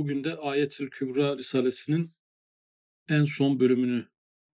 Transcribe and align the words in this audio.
Bugün 0.00 0.24
de 0.24 0.36
Ayetül 0.36 0.90
Kübra 0.90 1.38
Risalesi'nin 1.38 2.10
en 3.08 3.24
son 3.24 3.60
bölümünü, 3.60 4.06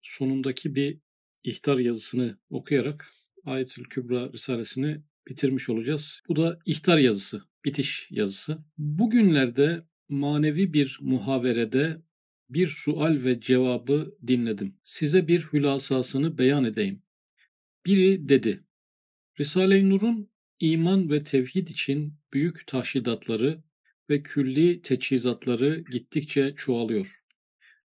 sonundaki 0.02 0.74
bir 0.74 0.98
ihtar 1.44 1.78
yazısını 1.78 2.38
okuyarak 2.50 3.12
Ayetül 3.44 3.84
Kübra 3.84 4.32
Risalesini 4.32 5.02
bitirmiş 5.28 5.68
olacağız. 5.68 6.20
Bu 6.28 6.36
da 6.36 6.58
ihtar 6.66 6.98
yazısı, 6.98 7.42
bitiş 7.64 8.08
yazısı. 8.10 8.58
Bugünlerde 8.78 9.86
manevi 10.08 10.72
bir 10.72 10.98
muhaverede 11.00 12.02
bir 12.50 12.68
sual 12.68 13.24
ve 13.24 13.40
cevabı 13.40 14.16
dinledim. 14.26 14.76
Size 14.82 15.28
bir 15.28 15.40
hülasasını 15.40 16.38
beyan 16.38 16.64
edeyim. 16.64 17.02
Biri 17.86 18.28
dedi, 18.28 18.64
Risale-i 19.40 19.90
Nur'un 19.90 20.30
iman 20.60 21.10
ve 21.10 21.24
tevhid 21.24 21.68
için 21.68 22.14
büyük 22.32 22.66
tahşidatları 22.66 23.62
ve 24.10 24.22
külli 24.22 24.82
teçhizatları 24.82 25.84
gittikçe 25.90 26.54
çoğalıyor. 26.56 27.20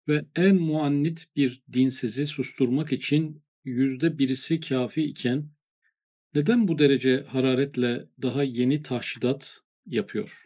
Ve 0.07 0.25
en 0.35 0.55
muannit 0.55 1.27
bir 1.35 1.63
dinsizi 1.73 2.27
susturmak 2.27 2.91
için 2.91 3.43
yüzde 3.63 4.17
birisi 4.17 4.59
kafi 4.59 5.03
iken 5.03 5.49
neden 6.35 6.67
bu 6.67 6.79
derece 6.79 7.21
hararetle 7.21 8.05
daha 8.21 8.43
yeni 8.43 8.81
tahşidat 8.81 9.59
yapıyor? 9.85 10.45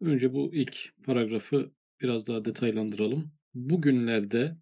Önce 0.00 0.32
bu 0.32 0.54
ilk 0.54 0.92
paragrafı 1.04 1.72
biraz 2.00 2.26
daha 2.26 2.44
detaylandıralım. 2.44 3.32
Bugünlerde, 3.54 4.56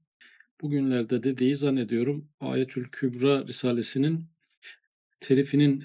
bugünlerde 0.61 1.23
dediği 1.23 1.57
zannediyorum 1.57 2.29
Ayetül 2.41 2.85
Kübra 2.85 3.47
Risalesinin 3.47 4.25
telifinin 5.21 5.85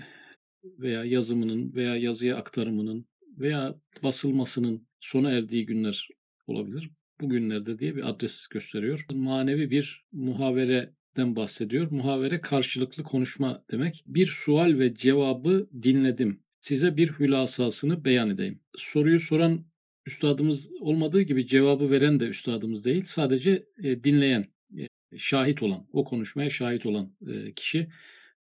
veya 0.64 1.06
yazımının 1.06 1.74
veya 1.76 1.96
yazıya 1.96 2.36
aktarımının 2.36 3.06
veya 3.40 3.76
basılmasının 4.04 4.88
sona 5.00 5.32
erdiği 5.32 5.66
günler 5.66 6.10
olabilir. 6.48 6.90
Bugünlerde 7.22 7.80
diye 7.80 7.96
bir 7.96 8.10
adres 8.10 8.48
gösteriyor. 8.48 9.06
Manevi 9.14 9.72
bir 9.72 10.06
muhavereden 10.12 11.36
bahsediyor. 11.36 11.92
Muhavere 11.92 12.40
karşılıklı 12.40 13.04
konuşma 13.04 13.64
demek. 13.72 14.04
Bir 14.06 14.28
sual 14.28 14.80
ve 14.80 14.96
cevabı 14.96 15.70
dinledim. 15.84 16.40
Size 16.62 16.98
bir 16.98 17.10
hülasasını 17.10 18.06
beyan 18.06 18.30
edeyim. 18.30 18.60
Soruyu 18.78 19.20
soran 19.20 19.66
üstadımız 20.06 20.70
olmadığı 20.80 21.22
gibi 21.22 21.48
cevabı 21.48 21.92
veren 21.92 22.20
de 22.20 22.26
üstadımız 22.26 22.86
değil. 22.86 23.04
Sadece 23.04 23.66
e, 23.84 24.04
dinleyen, 24.04 24.46
e, 24.78 24.88
şahit 25.18 25.64
olan, 25.64 25.88
o 25.94 26.04
konuşmaya 26.04 26.50
şahit 26.50 26.86
olan 26.86 27.16
e, 27.28 27.54
kişi. 27.54 27.88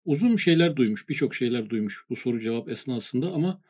Uzun 0.06 0.36
şeyler 0.36 0.76
duymuş, 0.76 1.10
birçok 1.10 1.36
şeyler 1.36 1.70
duymuş 1.70 2.04
bu 2.10 2.16
soru 2.16 2.40
cevap 2.40 2.70
esnasında 2.70 3.32
ama 3.32 3.62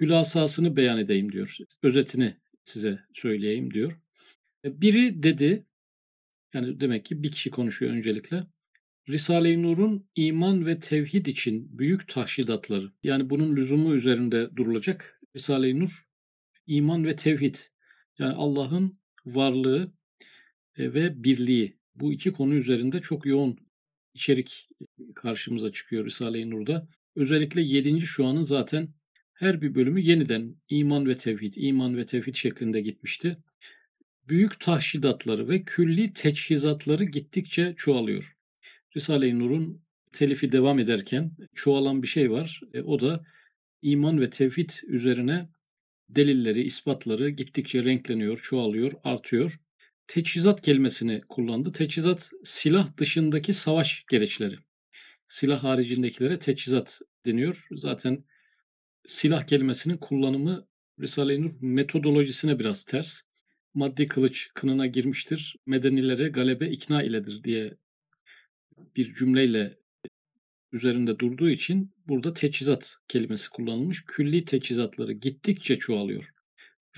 hülasasını 0.00 0.76
beyan 0.76 0.98
edeyim 0.98 1.32
diyor. 1.32 1.56
Özetini 1.82 2.36
size 2.64 2.98
söyleyeyim 3.14 3.74
diyor. 3.74 4.00
E, 4.64 4.80
biri 4.80 5.22
dedi, 5.22 5.66
yani 6.54 6.80
demek 6.80 7.04
ki 7.04 7.22
bir 7.22 7.32
kişi 7.32 7.50
konuşuyor 7.50 7.92
öncelikle. 7.92 8.46
Risale-i 9.08 9.62
Nur'un 9.62 10.08
iman 10.16 10.66
ve 10.66 10.80
tevhid 10.80 11.26
için 11.26 11.78
büyük 11.78 12.08
tahşidatları, 12.08 12.92
yani 13.02 13.30
bunun 13.30 13.56
lüzumu 13.56 13.94
üzerinde 13.94 14.56
durulacak. 14.56 15.20
Risale-i 15.36 15.80
Nur, 15.80 16.06
iman 16.66 17.04
ve 17.04 17.16
tevhid, 17.16 17.56
yani 18.18 18.34
Allah'ın 18.34 18.98
varlığı 19.26 19.92
e, 20.76 20.94
ve 20.94 21.24
birliği. 21.24 21.78
Bu 21.94 22.12
iki 22.12 22.32
konu 22.32 22.54
üzerinde 22.54 23.00
çok 23.00 23.26
yoğun 23.26 23.58
içerik 24.14 24.68
karşımıza 25.14 25.72
çıkıyor 25.72 26.06
Risale-i 26.06 26.50
Nur'da. 26.50 26.88
Özellikle 27.16 27.62
7. 27.62 28.00
şu 28.00 28.26
anın 28.26 28.42
zaten 28.42 28.88
her 29.38 29.62
bir 29.62 29.74
bölümü 29.74 30.00
yeniden 30.00 30.54
iman 30.68 31.06
ve 31.06 31.16
tevhid, 31.16 31.54
iman 31.56 31.96
ve 31.96 32.06
tevhid 32.06 32.34
şeklinde 32.34 32.80
gitmişti. 32.80 33.36
Büyük 34.28 34.60
tahşidatları 34.60 35.48
ve 35.48 35.62
külli 35.62 36.12
teçhizatları 36.12 37.04
gittikçe 37.04 37.74
çoğalıyor. 37.76 38.36
Risale-i 38.96 39.38
Nur'un 39.38 39.82
telifi 40.12 40.52
devam 40.52 40.78
ederken 40.78 41.30
çoğalan 41.54 42.02
bir 42.02 42.08
şey 42.08 42.30
var. 42.30 42.60
E, 42.74 42.80
o 42.82 43.00
da 43.00 43.24
iman 43.82 44.20
ve 44.20 44.30
tevhid 44.30 44.70
üzerine 44.86 45.48
delilleri, 46.08 46.62
ispatları 46.62 47.30
gittikçe 47.30 47.84
renkleniyor, 47.84 48.40
çoğalıyor, 48.42 48.92
artıyor. 49.04 49.60
Teçhizat 50.06 50.62
kelimesini 50.62 51.18
kullandı. 51.28 51.72
Teçhizat 51.72 52.30
silah 52.44 52.96
dışındaki 52.96 53.54
savaş 53.54 54.04
gereçleri. 54.10 54.56
Silah 55.26 55.64
haricindekilere 55.64 56.38
teçhizat 56.38 57.00
deniyor. 57.26 57.66
Zaten 57.70 58.24
silah 59.08 59.46
kelimesinin 59.46 59.96
kullanımı 59.96 60.66
Risale-i 61.00 61.42
Nur 61.42 61.50
metodolojisine 61.60 62.58
biraz 62.58 62.84
ters. 62.84 63.20
Maddi 63.74 64.06
kılıç 64.06 64.50
kınına 64.54 64.86
girmiştir, 64.86 65.56
medenilere 65.66 66.28
galebe 66.28 66.70
ikna 66.70 67.02
iledir 67.02 67.44
diye 67.44 67.74
bir 68.96 69.14
cümleyle 69.14 69.78
üzerinde 70.72 71.18
durduğu 71.18 71.50
için 71.50 71.94
burada 72.08 72.34
teçhizat 72.34 72.96
kelimesi 73.08 73.50
kullanılmış. 73.50 74.04
Külli 74.04 74.44
teçhizatları 74.44 75.12
gittikçe 75.12 75.78
çoğalıyor. 75.78 76.30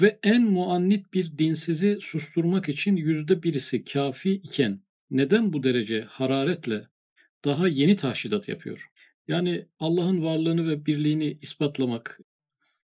Ve 0.00 0.18
en 0.22 0.42
muannit 0.42 1.12
bir 1.14 1.38
dinsizi 1.38 1.98
susturmak 2.00 2.68
için 2.68 2.96
yüzde 2.96 3.42
birisi 3.42 3.84
kafi 3.84 4.32
iken 4.32 4.80
neden 5.10 5.52
bu 5.52 5.62
derece 5.62 6.00
hararetle 6.00 6.88
daha 7.44 7.68
yeni 7.68 7.96
tahşidat 7.96 8.48
yapıyor? 8.48 8.89
Yani 9.30 9.66
Allah'ın 9.78 10.22
varlığını 10.22 10.68
ve 10.68 10.86
birliğini 10.86 11.38
ispatlamak, 11.42 12.20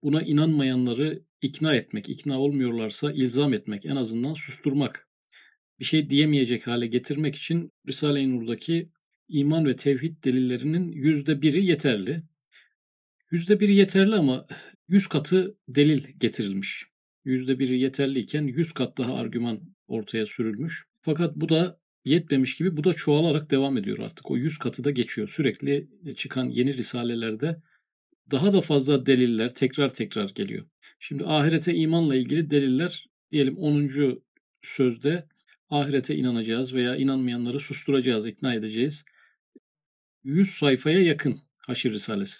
buna 0.03 0.21
inanmayanları 0.21 1.23
ikna 1.41 1.75
etmek, 1.75 2.09
ikna 2.09 2.39
olmuyorlarsa 2.39 3.11
ilzam 3.11 3.53
etmek, 3.53 3.85
en 3.85 3.95
azından 3.95 4.33
susturmak, 4.33 5.07
bir 5.79 5.85
şey 5.85 6.09
diyemeyecek 6.09 6.67
hale 6.67 6.87
getirmek 6.87 7.35
için 7.35 7.71
Risale-i 7.87 8.31
Nur'daki 8.31 8.89
iman 9.27 9.65
ve 9.65 9.75
tevhid 9.75 10.23
delillerinin 10.23 10.91
yüzde 10.91 11.41
biri 11.41 11.65
yeterli. 11.65 12.23
Yüzde 13.31 13.59
biri 13.59 13.75
yeterli 13.75 14.15
ama 14.15 14.47
yüz 14.87 15.07
katı 15.07 15.57
delil 15.67 16.03
getirilmiş. 16.17 16.85
Yüzde 17.25 17.59
biri 17.59 17.79
yeterliyken 17.79 18.43
yüz 18.43 18.71
kat 18.71 18.97
daha 18.97 19.13
argüman 19.13 19.75
ortaya 19.87 20.25
sürülmüş. 20.25 20.85
Fakat 21.01 21.35
bu 21.35 21.49
da 21.49 21.79
yetmemiş 22.09 22.57
gibi 22.57 22.77
bu 22.77 22.83
da 22.83 22.93
çoğalarak 22.93 23.51
devam 23.51 23.77
ediyor 23.77 23.99
artık. 23.99 24.31
O 24.31 24.37
yüz 24.37 24.57
katı 24.57 24.83
da 24.83 24.91
geçiyor. 24.91 25.27
Sürekli 25.27 25.87
çıkan 26.17 26.49
yeni 26.49 26.77
risalelerde 26.77 27.61
daha 28.31 28.53
da 28.53 28.61
fazla 28.61 29.05
deliller 29.05 29.53
tekrar 29.53 29.93
tekrar 29.93 30.29
geliyor. 30.29 30.65
Şimdi 30.99 31.25
ahirete 31.25 31.75
imanla 31.75 32.15
ilgili 32.15 32.49
deliller 32.49 33.07
diyelim 33.31 33.57
10. 33.57 34.21
sözde 34.61 35.27
ahirete 35.69 36.15
inanacağız 36.15 36.73
veya 36.73 36.95
inanmayanları 36.95 37.59
susturacağız, 37.59 38.27
ikna 38.27 38.53
edeceğiz. 38.53 39.05
100 40.23 40.49
sayfaya 40.49 41.01
yakın 41.01 41.39
Haşir 41.57 41.93
Risalesi. 41.93 42.37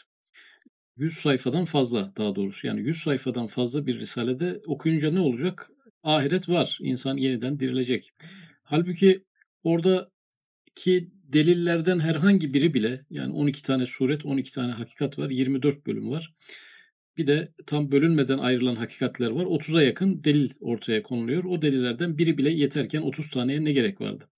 100 0.98 1.14
sayfadan 1.14 1.66
fazla 1.66 2.14
daha 2.18 2.36
doğrusu. 2.36 2.68
Yani 2.68 2.82
100 2.82 2.98
sayfadan 2.98 3.48
fazla 3.48 3.86
bir 3.86 4.00
risalede 4.00 4.62
okuyunca 4.66 5.12
ne 5.12 5.20
olacak? 5.20 5.72
Ahiret 6.04 6.50
var. 6.50 6.78
İnsan 6.82 7.18
yeniden 7.18 7.60
dirilecek. 7.60 8.14
Halbuki 8.64 9.24
Oradaki 9.64 11.12
delillerden 11.24 12.00
herhangi 12.00 12.54
biri 12.54 12.74
bile 12.74 13.06
yani 13.10 13.34
12 13.34 13.64
tane 13.64 13.86
suret, 13.86 14.26
12 14.26 14.54
tane 14.54 14.72
hakikat 14.72 15.20
var, 15.20 15.30
24 15.30 15.88
bölüm 15.88 16.10
var. 16.10 16.34
Bir 17.18 17.28
de 17.28 17.54
tam 17.66 17.92
bölünmeden 17.92 18.38
ayrılan 18.38 18.76
hakikatler 18.76 19.30
var. 19.32 19.46
30'a 19.46 19.84
yakın 19.84 20.24
delil 20.24 20.52
ortaya 20.60 21.04
konuluyor. 21.04 21.44
O 21.44 21.62
delillerden 21.62 22.18
biri 22.18 22.38
bile 22.38 22.50
yeterken 22.50 23.02
30 23.02 23.30
taneye 23.30 23.64
ne 23.64 23.72
gerek 23.72 24.02
vardı? 24.02 24.30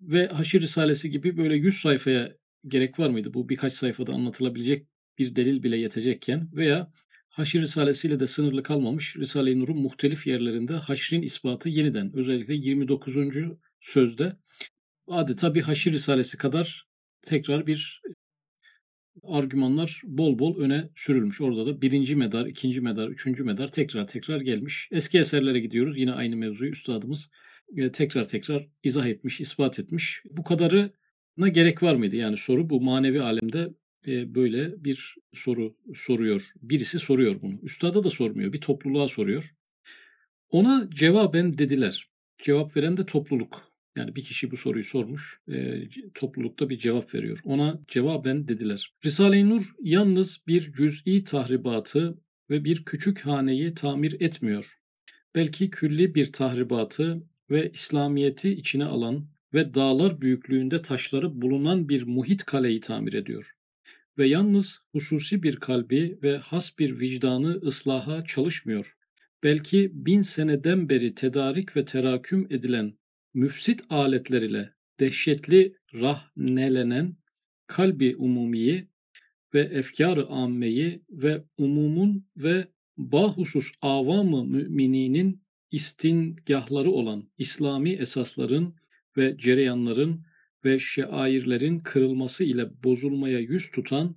Ve 0.00 0.26
Haşir 0.26 0.60
Risalesi 0.60 1.10
gibi 1.10 1.36
böyle 1.36 1.56
100 1.56 1.74
sayfaya 1.74 2.32
gerek 2.66 2.98
var 2.98 3.10
mıydı? 3.10 3.34
Bu 3.34 3.48
birkaç 3.48 3.72
sayfada 3.72 4.12
anlatılabilecek 4.12 4.86
bir 5.18 5.36
delil 5.36 5.62
bile 5.62 5.76
yetecekken 5.76 6.48
veya 6.52 6.92
Haşir 7.28 7.62
Risalesiyle 7.62 8.20
de 8.20 8.26
sınırlı 8.26 8.62
kalmamış 8.62 9.16
Risale-i 9.16 9.60
Nur'un 9.60 9.78
muhtelif 9.78 10.26
yerlerinde 10.26 10.72
haşrin 10.72 11.22
ispatı 11.22 11.68
yeniden 11.68 12.16
özellikle 12.16 12.54
29 12.54 13.14
sözde 13.80 14.36
adeta 15.08 15.54
bir 15.54 15.62
haşir 15.62 15.92
risalesi 15.92 16.36
kadar 16.36 16.86
tekrar 17.22 17.66
bir 17.66 18.02
argümanlar 19.22 20.02
bol 20.04 20.38
bol 20.38 20.60
öne 20.60 20.90
sürülmüş. 20.96 21.40
Orada 21.40 21.66
da 21.66 21.80
birinci 21.80 22.16
medar, 22.16 22.46
ikinci 22.46 22.80
medar, 22.80 23.08
üçüncü 23.08 23.44
medar 23.44 23.68
tekrar 23.68 24.06
tekrar 24.06 24.40
gelmiş. 24.40 24.88
Eski 24.92 25.18
eserlere 25.18 25.60
gidiyoruz. 25.60 25.98
Yine 25.98 26.12
aynı 26.12 26.36
mevzuyu 26.36 26.70
üstadımız 26.70 27.30
e, 27.76 27.92
tekrar 27.92 28.24
tekrar 28.24 28.66
izah 28.82 29.06
etmiş, 29.06 29.40
ispat 29.40 29.78
etmiş. 29.78 30.22
Bu 30.30 30.44
kadarına 30.44 31.48
gerek 31.52 31.82
var 31.82 31.94
mıydı? 31.94 32.16
Yani 32.16 32.36
soru 32.36 32.70
bu 32.70 32.80
manevi 32.80 33.22
alemde 33.22 33.74
e, 34.06 34.34
böyle 34.34 34.84
bir 34.84 35.14
soru 35.34 35.76
soruyor. 35.94 36.52
Birisi 36.62 36.98
soruyor 36.98 37.42
bunu. 37.42 37.58
Üstada 37.62 38.04
da 38.04 38.10
sormuyor. 38.10 38.52
Bir 38.52 38.60
topluluğa 38.60 39.08
soruyor. 39.08 39.54
Ona 40.50 40.88
cevaben 40.90 41.58
dediler. 41.58 42.08
Cevap 42.42 42.76
veren 42.76 42.96
de 42.96 43.06
topluluk. 43.06 43.65
Yani 43.96 44.16
bir 44.16 44.24
kişi 44.24 44.50
bu 44.50 44.56
soruyu 44.56 44.84
sormuş, 44.84 45.40
e, 45.48 45.82
toplulukta 46.14 46.68
bir 46.68 46.78
cevap 46.78 47.14
veriyor. 47.14 47.40
Ona 47.44 47.80
cevaben 47.88 48.48
dediler. 48.48 48.92
Risale-i 49.04 49.48
Nur 49.48 49.74
yalnız 49.82 50.40
bir 50.46 50.72
cüz'i 50.72 51.24
tahribatı 51.24 52.18
ve 52.50 52.64
bir 52.64 52.84
küçük 52.84 53.20
haneyi 53.20 53.74
tamir 53.74 54.20
etmiyor. 54.20 54.78
belki 55.34 55.70
külli 55.70 56.14
bir 56.14 56.32
tahribatı 56.32 57.22
ve 57.50 57.70
İslamiyeti 57.72 58.50
içine 58.50 58.84
alan 58.84 59.28
ve 59.54 59.74
dağlar 59.74 60.20
büyüklüğünde 60.20 60.82
taşları 60.82 61.42
bulunan 61.42 61.88
bir 61.88 62.02
muhit 62.02 62.44
kaleyi 62.44 62.80
tamir 62.80 63.12
ediyor. 63.12 63.52
Ve 64.18 64.26
yalnız 64.26 64.78
hususi 64.92 65.42
bir 65.42 65.56
kalbi 65.56 66.18
ve 66.22 66.36
has 66.38 66.78
bir 66.78 67.00
vicdanı 67.00 67.60
ıslaha 67.62 68.22
çalışmıyor. 68.22 68.96
Belki 69.42 69.90
bin 69.94 70.22
seneden 70.22 70.88
beri 70.88 71.14
tedarik 71.14 71.76
ve 71.76 71.84
teraküm 71.84 72.46
edilen 72.50 72.94
müfsit 73.36 73.84
aletler 73.90 74.42
ile 74.42 74.70
dehşetli 75.00 75.76
rahnelenen 75.94 77.16
kalbi 77.66 78.16
umumiyi 78.16 78.88
ve 79.54 79.60
efkar-ı 79.60 80.26
ammeyi 80.26 81.02
ve 81.10 81.44
umumun 81.58 82.26
ve 82.36 82.68
bahusus 82.96 83.72
avamı 83.82 84.44
mümininin 84.44 85.42
istingahları 85.70 86.90
olan 86.90 87.30
İslami 87.38 87.90
esasların 87.90 88.74
ve 89.16 89.38
cereyanların 89.38 90.26
ve 90.64 90.78
şairlerin 90.78 91.78
kırılması 91.78 92.44
ile 92.44 92.82
bozulmaya 92.84 93.38
yüz 93.40 93.70
tutan 93.70 94.16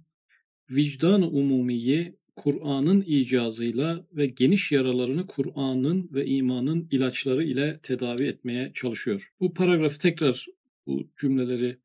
vicdan-ı 0.72 1.28
umumiyi 1.28 2.19
Kur'an'ın 2.44 3.04
icazıyla 3.08 4.06
ve 4.14 4.26
geniş 4.26 4.72
yaralarını 4.72 5.28
Kur'an'ın 5.28 6.10
ve 6.14 6.26
imanın 6.26 6.88
ilaçları 6.92 7.44
ile 7.44 7.80
tedavi 7.84 8.24
etmeye 8.24 8.72
çalışıyor. 8.74 9.32
Bu 9.40 9.54
paragrafı 9.54 10.00
tekrar 10.00 10.46
bu 10.88 11.10
cümleleri 11.18 11.78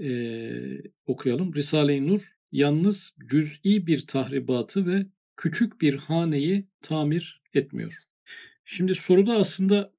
e, 0.00 0.10
okuyalım. 1.06 1.54
Risale-i 1.54 2.06
Nur 2.06 2.36
yalnız 2.52 3.12
cüz'i 3.30 3.86
bir 3.86 4.00
tahribatı 4.06 4.86
ve 4.86 5.06
küçük 5.36 5.80
bir 5.80 5.94
haneyi 5.94 6.66
tamir 6.82 7.42
etmiyor. 7.54 7.98
Şimdi 8.64 8.94
soruda 8.94 9.36
aslında 9.36 9.92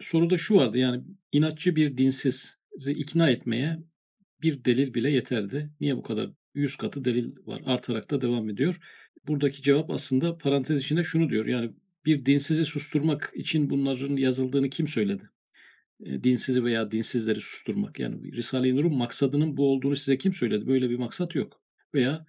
soruda 0.00 0.36
şu 0.36 0.54
vardı 0.54 0.78
yani 0.78 1.02
inatçı 1.32 1.76
bir 1.76 1.98
dinsizi 1.98 2.92
ikna 2.92 3.30
etmeye 3.30 3.78
bir 4.42 4.64
delil 4.64 4.94
bile 4.94 5.10
yeterdi. 5.10 5.70
Niye 5.80 5.96
bu 5.96 6.02
kadar 6.02 6.30
yüz 6.54 6.76
katı 6.76 7.04
delil 7.04 7.32
var 7.46 7.62
artarak 7.66 8.10
da 8.10 8.20
devam 8.20 8.50
ediyor. 8.50 8.78
Buradaki 9.28 9.62
cevap 9.62 9.90
aslında 9.90 10.38
parantez 10.38 10.78
içinde 10.78 11.04
şunu 11.04 11.30
diyor 11.30 11.46
yani 11.46 11.70
bir 12.06 12.26
dinsizi 12.26 12.64
susturmak 12.64 13.32
için 13.34 13.70
bunların 13.70 14.16
yazıldığını 14.16 14.70
kim 14.70 14.88
söyledi? 14.88 15.30
E, 16.00 16.24
dinsizi 16.24 16.64
veya 16.64 16.90
dinsizleri 16.90 17.40
susturmak. 17.40 17.98
Yani 17.98 18.32
Risale-i 18.32 18.76
Nur'un 18.76 18.94
maksadının 18.94 19.56
bu 19.56 19.72
olduğunu 19.72 19.96
size 19.96 20.18
kim 20.18 20.32
söyledi? 20.32 20.66
Böyle 20.66 20.90
bir 20.90 20.98
maksat 20.98 21.34
yok. 21.34 21.62
Veya 21.94 22.26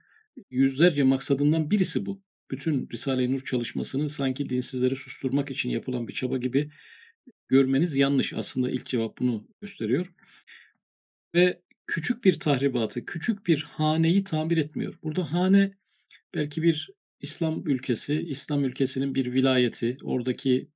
yüzlerce 0.51 1.03
maksadından 1.03 1.71
birisi 1.71 2.05
bu. 2.05 2.21
Bütün 2.51 2.89
Risale-i 2.91 3.31
Nur 3.31 3.45
çalışmasını 3.45 4.09
sanki 4.09 4.49
dinsizleri 4.49 4.95
susturmak 4.95 5.51
için 5.51 5.69
yapılan 5.69 6.07
bir 6.07 6.13
çaba 6.13 6.37
gibi 6.37 6.71
görmeniz 7.47 7.95
yanlış. 7.95 8.33
Aslında 8.33 8.71
ilk 8.71 8.85
cevap 8.85 9.17
bunu 9.19 9.47
gösteriyor. 9.61 10.13
Ve 11.35 11.61
küçük 11.87 12.23
bir 12.23 12.39
tahribatı, 12.39 13.05
küçük 13.05 13.47
bir 13.47 13.63
haneyi 13.63 14.23
tamir 14.23 14.57
etmiyor. 14.57 14.99
Burada 15.03 15.33
hane 15.33 15.79
belki 16.33 16.63
bir 16.63 16.89
İslam 17.19 17.67
ülkesi, 17.67 18.21
İslam 18.21 18.65
ülkesinin 18.65 19.15
bir 19.15 19.33
vilayeti, 19.33 19.97
oradaki 20.03 20.69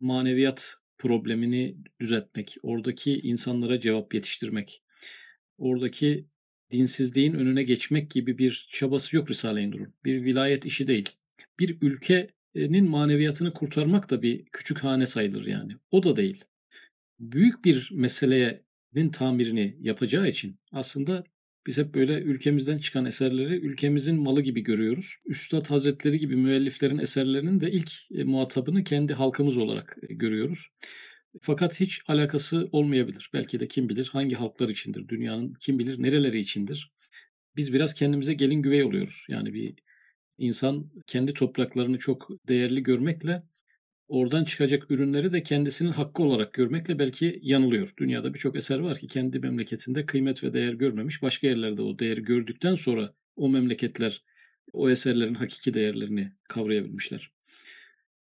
maneviyat 0.00 0.76
problemini 0.98 1.76
düzeltmek, 2.00 2.56
oradaki 2.62 3.20
insanlara 3.20 3.80
cevap 3.80 4.14
yetiştirmek, 4.14 4.82
oradaki 5.58 6.26
dinsizliğin 6.70 7.34
önüne 7.34 7.62
geçmek 7.62 8.10
gibi 8.10 8.38
bir 8.38 8.68
çabası 8.72 9.16
yok 9.16 9.30
Risale-i 9.30 9.70
Nur'un. 9.70 9.94
Bir 10.04 10.24
vilayet 10.24 10.66
işi 10.66 10.86
değil. 10.86 11.08
Bir 11.58 11.78
ülkenin 11.80 12.90
maneviyatını 12.90 13.52
kurtarmak 13.52 14.10
da 14.10 14.22
bir 14.22 14.44
küçük 14.44 14.78
hane 14.78 15.06
sayılır 15.06 15.46
yani. 15.46 15.72
O 15.90 16.02
da 16.02 16.16
değil. 16.16 16.44
Büyük 17.20 17.64
bir 17.64 17.90
meselenin 17.92 19.08
tamirini 19.12 19.76
yapacağı 19.80 20.28
için 20.28 20.56
aslında 20.72 21.24
biz 21.66 21.78
hep 21.78 21.94
böyle 21.94 22.18
ülkemizden 22.18 22.78
çıkan 22.78 23.04
eserleri 23.04 23.54
ülkemizin 23.54 24.22
malı 24.22 24.42
gibi 24.42 24.60
görüyoruz. 24.60 25.16
Üstad 25.26 25.66
Hazretleri 25.66 26.18
gibi 26.18 26.36
müelliflerin 26.36 26.98
eserlerinin 26.98 27.60
de 27.60 27.70
ilk 27.70 27.92
e, 28.10 28.24
muhatabını 28.24 28.84
kendi 28.84 29.14
halkımız 29.14 29.58
olarak 29.58 29.96
e, 30.08 30.14
görüyoruz. 30.14 30.68
Fakat 31.42 31.80
hiç 31.80 32.02
alakası 32.08 32.68
olmayabilir. 32.72 33.30
Belki 33.34 33.60
de 33.60 33.68
kim 33.68 33.88
bilir 33.88 34.08
hangi 34.12 34.34
halklar 34.34 34.68
içindir, 34.68 35.08
dünyanın 35.08 35.54
kim 35.60 35.78
bilir 35.78 36.02
nereleri 36.02 36.40
içindir. 36.40 36.92
Biz 37.56 37.72
biraz 37.72 37.94
kendimize 37.94 38.34
gelin 38.34 38.62
güvey 38.62 38.84
oluyoruz. 38.84 39.24
Yani 39.28 39.54
bir 39.54 39.74
insan 40.38 40.90
kendi 41.06 41.34
topraklarını 41.34 41.98
çok 41.98 42.28
değerli 42.48 42.82
görmekle 42.82 43.42
oradan 44.08 44.44
çıkacak 44.44 44.90
ürünleri 44.90 45.32
de 45.32 45.42
kendisinin 45.42 45.90
hakkı 45.90 46.22
olarak 46.22 46.52
görmekle 46.52 46.98
belki 46.98 47.40
yanılıyor. 47.42 47.94
Dünyada 47.98 48.34
birçok 48.34 48.56
eser 48.56 48.78
var 48.78 48.98
ki 48.98 49.06
kendi 49.06 49.38
memleketinde 49.38 50.06
kıymet 50.06 50.42
ve 50.44 50.52
değer 50.52 50.72
görmemiş. 50.72 51.22
Başka 51.22 51.46
yerlerde 51.46 51.82
o 51.82 51.98
değeri 51.98 52.22
gördükten 52.22 52.74
sonra 52.74 53.14
o 53.36 53.48
memleketler 53.48 54.22
o 54.72 54.90
eserlerin 54.90 55.34
hakiki 55.34 55.74
değerlerini 55.74 56.32
kavrayabilmişler. 56.48 57.30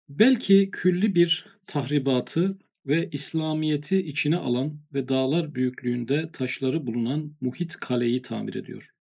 Belki 0.08 0.70
külli 0.72 1.14
bir 1.14 1.46
tahribatı 1.66 2.58
ve 2.86 3.08
İslamiyeti 3.12 3.98
içine 3.98 4.36
alan 4.36 4.80
ve 4.94 5.08
dağlar 5.08 5.54
büyüklüğünde 5.54 6.30
taşları 6.32 6.86
bulunan 6.86 7.36
muhit 7.40 7.76
kaleyi 7.76 8.22
tamir 8.22 8.54
ediyor. 8.54 8.94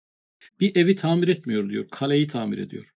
Bir 0.61 0.77
evi 0.77 0.97
tamir 0.97 1.29
etmiyor 1.29 1.71
diyor, 1.71 1.89
kaleyi 1.91 2.27
tamir 2.27 2.59
ediyor. 2.59 2.95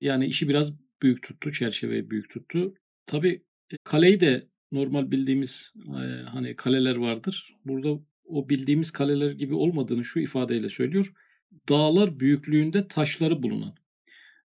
Yani 0.00 0.26
işi 0.26 0.48
biraz 0.48 0.72
büyük 1.02 1.22
tuttu, 1.22 1.52
çerçeveyi 1.52 2.10
büyük 2.10 2.30
tuttu. 2.30 2.74
Tabi 3.10 3.42
e, 3.70 3.76
kaleyi 3.84 4.20
de 4.20 4.48
normal 4.72 5.10
bildiğimiz 5.10 5.72
e, 5.88 6.22
hani 6.24 6.56
kaleler 6.56 6.96
vardır. 6.96 7.56
Burada 7.64 8.00
o 8.24 8.48
bildiğimiz 8.48 8.90
kaleler 8.90 9.30
gibi 9.30 9.54
olmadığını 9.54 10.04
şu 10.04 10.20
ifadeyle 10.20 10.68
söylüyor. 10.68 11.12
Dağlar 11.68 12.20
büyüklüğünde 12.20 12.88
taşları 12.88 13.42
bulunan. 13.42 13.74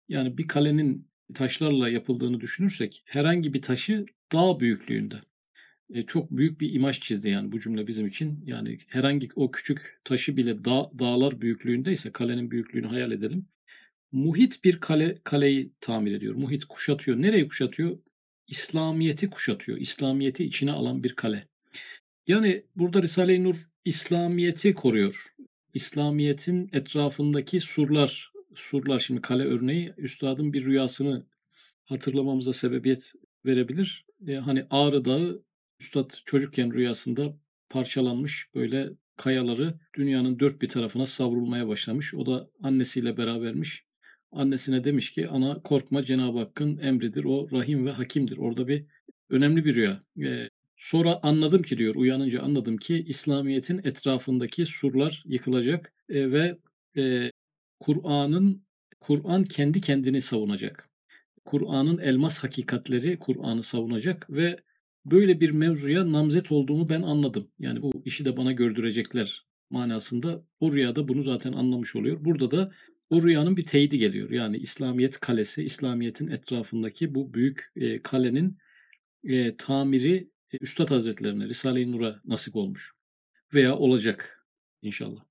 Yani 0.09 0.37
bir 0.37 0.47
kalenin 0.47 1.07
taşlarla 1.33 1.89
yapıldığını 1.89 2.41
düşünürsek 2.41 3.03
herhangi 3.05 3.53
bir 3.53 3.61
taşı 3.61 4.05
dağ 4.33 4.59
büyüklüğünde. 4.59 5.15
E, 5.93 6.05
çok 6.05 6.31
büyük 6.31 6.61
bir 6.61 6.73
imaj 6.73 6.99
çizdi 6.99 7.29
yani 7.29 7.51
bu 7.51 7.59
cümle 7.59 7.87
bizim 7.87 8.07
için. 8.07 8.43
Yani 8.45 8.79
herhangi 8.87 9.29
o 9.35 9.51
küçük 9.51 10.01
taşı 10.03 10.37
bile 10.37 10.65
dağ, 10.65 10.91
dağlar 10.99 11.41
büyüklüğündeyse 11.41 12.11
kalenin 12.11 12.51
büyüklüğünü 12.51 12.87
hayal 12.87 13.11
edelim. 13.11 13.45
Muhit 14.11 14.63
bir 14.63 14.79
kale 14.79 15.17
kaleyi 15.23 15.71
tamir 15.81 16.11
ediyor. 16.11 16.35
Muhit 16.35 16.65
kuşatıyor. 16.65 17.21
Nereyi 17.21 17.47
kuşatıyor? 17.47 17.97
İslamiyeti 18.47 19.29
kuşatıyor. 19.29 19.77
İslamiyeti 19.77 20.45
içine 20.45 20.71
alan 20.71 21.03
bir 21.03 21.13
kale. 21.15 21.47
Yani 22.27 22.63
burada 22.75 23.03
Risale-i 23.03 23.43
Nur 23.43 23.55
İslamiyeti 23.85 24.73
koruyor. 24.73 25.33
İslamiyet'in 25.73 26.69
etrafındaki 26.73 27.61
surlar, 27.61 28.31
surlar 28.55 28.99
şimdi 28.99 29.21
kale 29.21 29.43
örneği 29.43 29.93
üstadın 29.97 30.53
bir 30.53 30.65
rüyasını 30.65 31.25
hatırlamamıza 31.85 32.53
sebebiyet 32.53 33.13
verebilir. 33.45 34.05
E, 34.27 34.35
hani 34.35 34.65
Ağrı 34.69 35.05
Dağı 35.05 35.43
üstad 35.79 36.11
çocukken 36.25 36.73
rüyasında 36.73 37.37
parçalanmış 37.69 38.49
böyle 38.55 38.89
kayaları 39.17 39.73
dünyanın 39.95 40.39
dört 40.39 40.61
bir 40.61 40.69
tarafına 40.69 41.05
savrulmaya 41.05 41.67
başlamış. 41.67 42.13
O 42.13 42.25
da 42.25 42.49
annesiyle 42.63 43.17
berabermiş. 43.17 43.86
Annesine 44.31 44.83
demiş 44.83 45.11
ki 45.11 45.27
ana 45.27 45.61
korkma 45.61 46.05
Cenab-ı 46.05 46.39
Hakk'ın 46.39 46.77
emridir. 46.77 47.23
O 47.23 47.51
rahim 47.51 47.85
ve 47.85 47.91
hakimdir. 47.91 48.37
Orada 48.37 48.67
bir 48.67 48.85
önemli 49.29 49.65
bir 49.65 49.75
rüya. 49.75 50.03
Ee, 50.23 50.49
sonra 50.77 51.19
anladım 51.23 51.61
ki 51.61 51.77
diyor 51.77 51.95
uyanınca 51.95 52.41
anladım 52.41 52.77
ki 52.77 53.05
İslamiyet'in 53.07 53.81
etrafındaki 53.83 54.65
surlar 54.65 55.23
yıkılacak 55.25 55.93
e, 56.09 56.31
ve 56.31 56.57
e, 56.97 57.31
Kur'an'ın 57.79 58.63
Kur'an 58.99 59.43
kendi 59.43 59.81
kendini 59.81 60.21
savunacak. 60.21 60.89
Kur'an'ın 61.45 61.97
elmas 61.97 62.39
hakikatleri 62.39 63.19
Kur'an'ı 63.19 63.63
savunacak 63.63 64.29
ve 64.29 64.57
böyle 65.05 65.39
bir 65.39 65.49
mevzuya 65.49 66.11
namzet 66.11 66.51
olduğumu 66.51 66.89
ben 66.89 67.01
anladım. 67.01 67.47
Yani 67.59 67.81
bu 67.81 68.01
işi 68.05 68.25
de 68.25 68.37
bana 68.37 68.51
gördürecekler 68.51 69.45
manasında 69.69 70.43
o 70.59 70.73
rüyada 70.73 71.07
bunu 71.07 71.23
zaten 71.23 71.53
anlamış 71.53 71.95
oluyor. 71.95 72.25
Burada 72.25 72.51
da 72.51 72.71
o 73.09 73.23
rüyanın 73.23 73.57
bir 73.57 73.65
teyidi 73.65 73.97
geliyor. 73.97 74.29
Yani 74.29 74.57
İslamiyet 74.57 75.19
kalesi, 75.19 75.63
İslamiyet'in 75.63 76.27
etrafındaki 76.27 77.15
bu 77.15 77.33
büyük 77.33 77.71
e, 77.75 78.01
kalenin 78.01 78.57
e, 79.23 79.57
tamiri 79.57 80.29
e, 80.51 80.57
Üstad 80.61 80.91
Hazretlerine, 80.91 81.45
Risale-i 81.45 81.91
Nur'a 81.91 82.21
nasip 82.25 82.55
olmuş. 82.55 82.91
Veya 83.53 83.77
olacak 83.77 84.45
inşallah. 84.81 85.23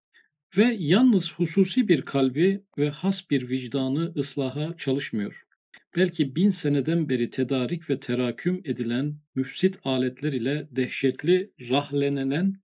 Ve 0.56 0.76
yalnız 0.78 1.32
hususi 1.32 1.88
bir 1.88 2.02
kalbi 2.02 2.64
ve 2.78 2.90
has 2.90 3.30
bir 3.30 3.48
vicdanı 3.48 4.12
ıslaha 4.16 4.76
çalışmıyor. 4.76 5.42
Belki 5.96 6.36
bin 6.36 6.50
seneden 6.50 7.08
beri 7.08 7.30
tedarik 7.30 7.90
ve 7.90 8.00
teraküm 8.00 8.62
edilen 8.64 9.18
müfsit 9.34 9.78
aletler 9.84 10.32
ile 10.32 10.68
dehşetli 10.70 11.52
rahlenenen 11.70 12.60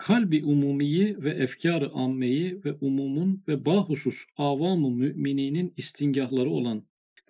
kalbi 0.00 0.44
umumiyi 0.44 1.16
ve 1.22 1.30
efkar-ı 1.30 1.90
ammeyi 1.94 2.64
ve 2.64 2.72
umumun 2.72 3.42
ve 3.48 3.64
bahusus 3.64 4.24
avamı 4.36 4.90
mümininin 4.90 5.74
istingahları 5.76 6.50
olan 6.50 6.84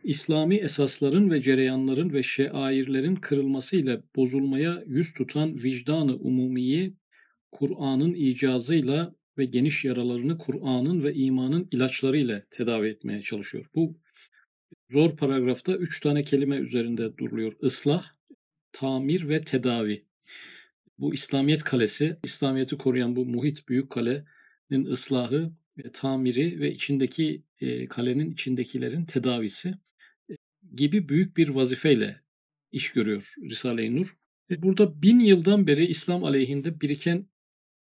İslami 0.05 0.57
esasların 0.57 1.31
ve 1.31 1.43
cereyanların 1.43 2.13
ve 2.13 2.23
şeairlerin 2.23 3.15
kırılmasıyla 3.15 4.03
bozulmaya 4.17 4.83
yüz 4.87 5.13
tutan 5.13 5.63
vicdanı 5.63 6.17
umumiyi 6.17 6.97
Kur'an'ın 7.53 8.15
icazıyla 8.15 9.15
ve 9.39 9.45
geniş 9.45 9.85
yaralarını 9.85 10.39
Kur'an'ın 10.39 11.03
ve 11.03 11.15
imanın 11.15 11.69
ilaçlarıyla 11.73 12.43
tedavi 12.51 12.89
etmeye 12.89 13.23
çalışıyor. 13.23 13.67
Bu 13.75 13.97
zor 14.91 15.17
paragrafta 15.17 15.77
üç 15.77 16.01
tane 16.01 16.25
kelime 16.25 16.57
üzerinde 16.57 17.19
duruluyor. 17.19 17.53
Islah, 17.63 18.05
tamir 18.73 19.29
ve 19.29 19.41
tedavi. 19.41 20.10
Bu 21.01 21.15
İslamiyet 21.15 21.65
kalesi, 21.65 22.17
İslamiyet'i 22.25 22.79
koruyan 22.79 23.17
bu 23.17 23.27
muhit 23.27 23.69
büyük 23.69 23.91
kalenin 23.91 24.85
ıslahı, 24.87 25.53
tamiri 25.93 26.61
ve 26.61 26.73
içindeki 26.73 27.43
e, 27.61 27.87
kalenin 27.87 28.31
içindekilerin 28.31 29.05
tedavisi 29.05 29.75
e, 30.31 30.35
gibi 30.75 31.09
büyük 31.09 31.37
bir 31.37 31.49
vazifeyle 31.49 32.21
iş 32.73 32.93
görüyor 32.93 33.35
Risale-i 33.43 33.97
Nur. 33.97 34.17
E, 34.51 34.63
burada 34.63 35.03
bin 35.03 35.21
yıldan 35.21 35.67
beri 35.67 35.87
İslam 35.87 36.25
aleyhinde 36.25 36.81
biriken 36.81 37.27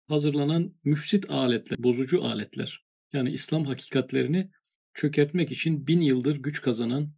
hazırlanan 0.07 0.73
müfsit 0.83 1.29
aletler, 1.29 1.83
bozucu 1.83 2.23
aletler. 2.23 2.85
Yani 3.13 3.31
İslam 3.31 3.65
hakikatlerini 3.65 4.49
çökertmek 4.93 5.51
için 5.51 5.87
bin 5.87 6.01
yıldır 6.01 6.35
güç 6.35 6.61
kazanan, 6.61 7.13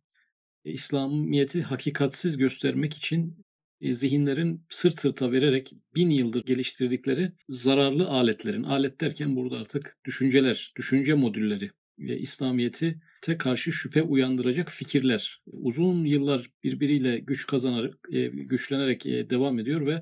İslamiyeti 0.64 1.62
hakikatsiz 1.62 2.38
göstermek 2.38 2.94
için 2.98 3.46
zihinlerin 3.82 4.66
sırt 4.70 5.00
sırta 5.00 5.32
vererek 5.32 5.74
bin 5.96 6.10
yıldır 6.10 6.46
geliştirdikleri 6.46 7.32
zararlı 7.50 8.08
aletlerin, 8.08 8.64
alet 8.64 9.02
derken 9.02 9.36
burada 9.36 9.58
artık 9.58 9.98
düşünceler, 10.06 10.74
düşünce 10.78 11.14
modülleri 11.14 11.72
ve 12.00 12.20
İslamiyeti 12.20 13.02
te 13.22 13.38
karşı 13.38 13.72
şüphe 13.72 14.02
uyandıracak 14.02 14.72
fikirler 14.72 15.42
uzun 15.46 16.06
yıllar 16.06 16.50
birbiriyle 16.64 17.20
güç 17.20 17.48
kazanarak, 17.48 17.98
güçlenerek 18.34 19.06
devam 19.06 19.60
ediyor 19.60 19.86
ve 19.86 20.02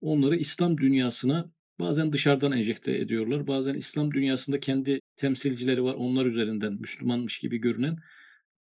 onları 0.00 0.36
İslam 0.36 0.78
dünyasına 0.78 1.50
bazen 1.78 2.12
dışarıdan 2.12 2.52
enjekte 2.52 2.98
ediyorlar. 2.98 3.46
Bazen 3.46 3.74
İslam 3.74 4.14
dünyasında 4.14 4.60
kendi 4.60 5.00
temsilcileri 5.16 5.82
var. 5.82 5.94
Onlar 5.94 6.26
üzerinden 6.26 6.72
Müslümanmış 6.72 7.38
gibi 7.38 7.58
görünen 7.58 7.96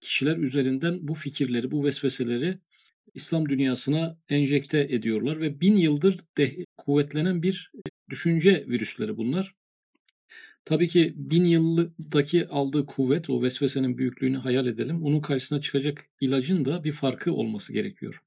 kişiler 0.01 0.37
üzerinden 0.37 1.07
bu 1.07 1.13
fikirleri, 1.13 1.71
bu 1.71 1.85
vesveseleri 1.85 2.59
İslam 3.13 3.49
dünyasına 3.49 4.17
enjekte 4.29 4.79
ediyorlar 4.79 5.41
ve 5.41 5.61
bin 5.61 5.75
yıldır 5.75 6.19
de 6.37 6.65
kuvvetlenen 6.77 7.43
bir 7.43 7.71
düşünce 8.09 8.65
virüsleri 8.67 9.17
bunlar. 9.17 9.55
Tabii 10.65 10.87
ki 10.87 11.13
bin 11.15 11.45
yıldaki 11.45 12.47
aldığı 12.47 12.85
kuvvet, 12.85 13.29
o 13.29 13.43
vesvesenin 13.43 13.97
büyüklüğünü 13.97 14.37
hayal 14.37 14.67
edelim. 14.67 15.03
Onun 15.03 15.19
karşısına 15.21 15.61
çıkacak 15.61 16.07
ilacın 16.21 16.65
da 16.65 16.83
bir 16.83 16.91
farkı 16.91 17.33
olması 17.33 17.73
gerekiyor. 17.73 18.21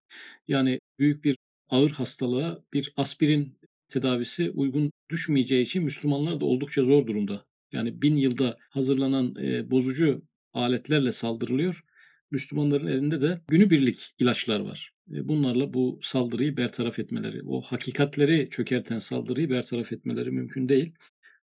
Yani 0.48 0.80
büyük 0.98 1.24
bir 1.24 1.36
ağır 1.68 1.90
hastalığa 1.90 2.64
bir 2.72 2.92
aspirin 2.96 3.58
tedavisi 3.88 4.50
uygun 4.50 4.92
düşmeyeceği 5.10 5.62
için 5.64 5.84
Müslümanlar 5.84 6.40
da 6.40 6.44
oldukça 6.44 6.84
zor 6.84 7.06
durumda. 7.06 7.44
Yani 7.72 8.02
bin 8.02 8.16
yılda 8.16 8.56
hazırlanan 8.70 9.34
e, 9.42 9.70
bozucu 9.70 10.22
aletlerle 10.52 11.12
saldırılıyor. 11.12 11.84
Müslümanların 12.30 12.86
elinde 12.86 13.22
de 13.22 13.40
günübirlik 13.48 14.14
ilaçlar 14.18 14.60
var. 14.60 14.92
E, 15.12 15.28
bunlarla 15.28 15.74
bu 15.74 15.98
saldırıyı 16.02 16.56
bertaraf 16.56 16.98
etmeleri, 16.98 17.42
o 17.42 17.60
hakikatleri 17.60 18.48
çökerten 18.50 18.98
saldırıyı 18.98 19.50
bertaraf 19.50 19.92
etmeleri 19.92 20.30
mümkün 20.30 20.68
değil. 20.68 20.94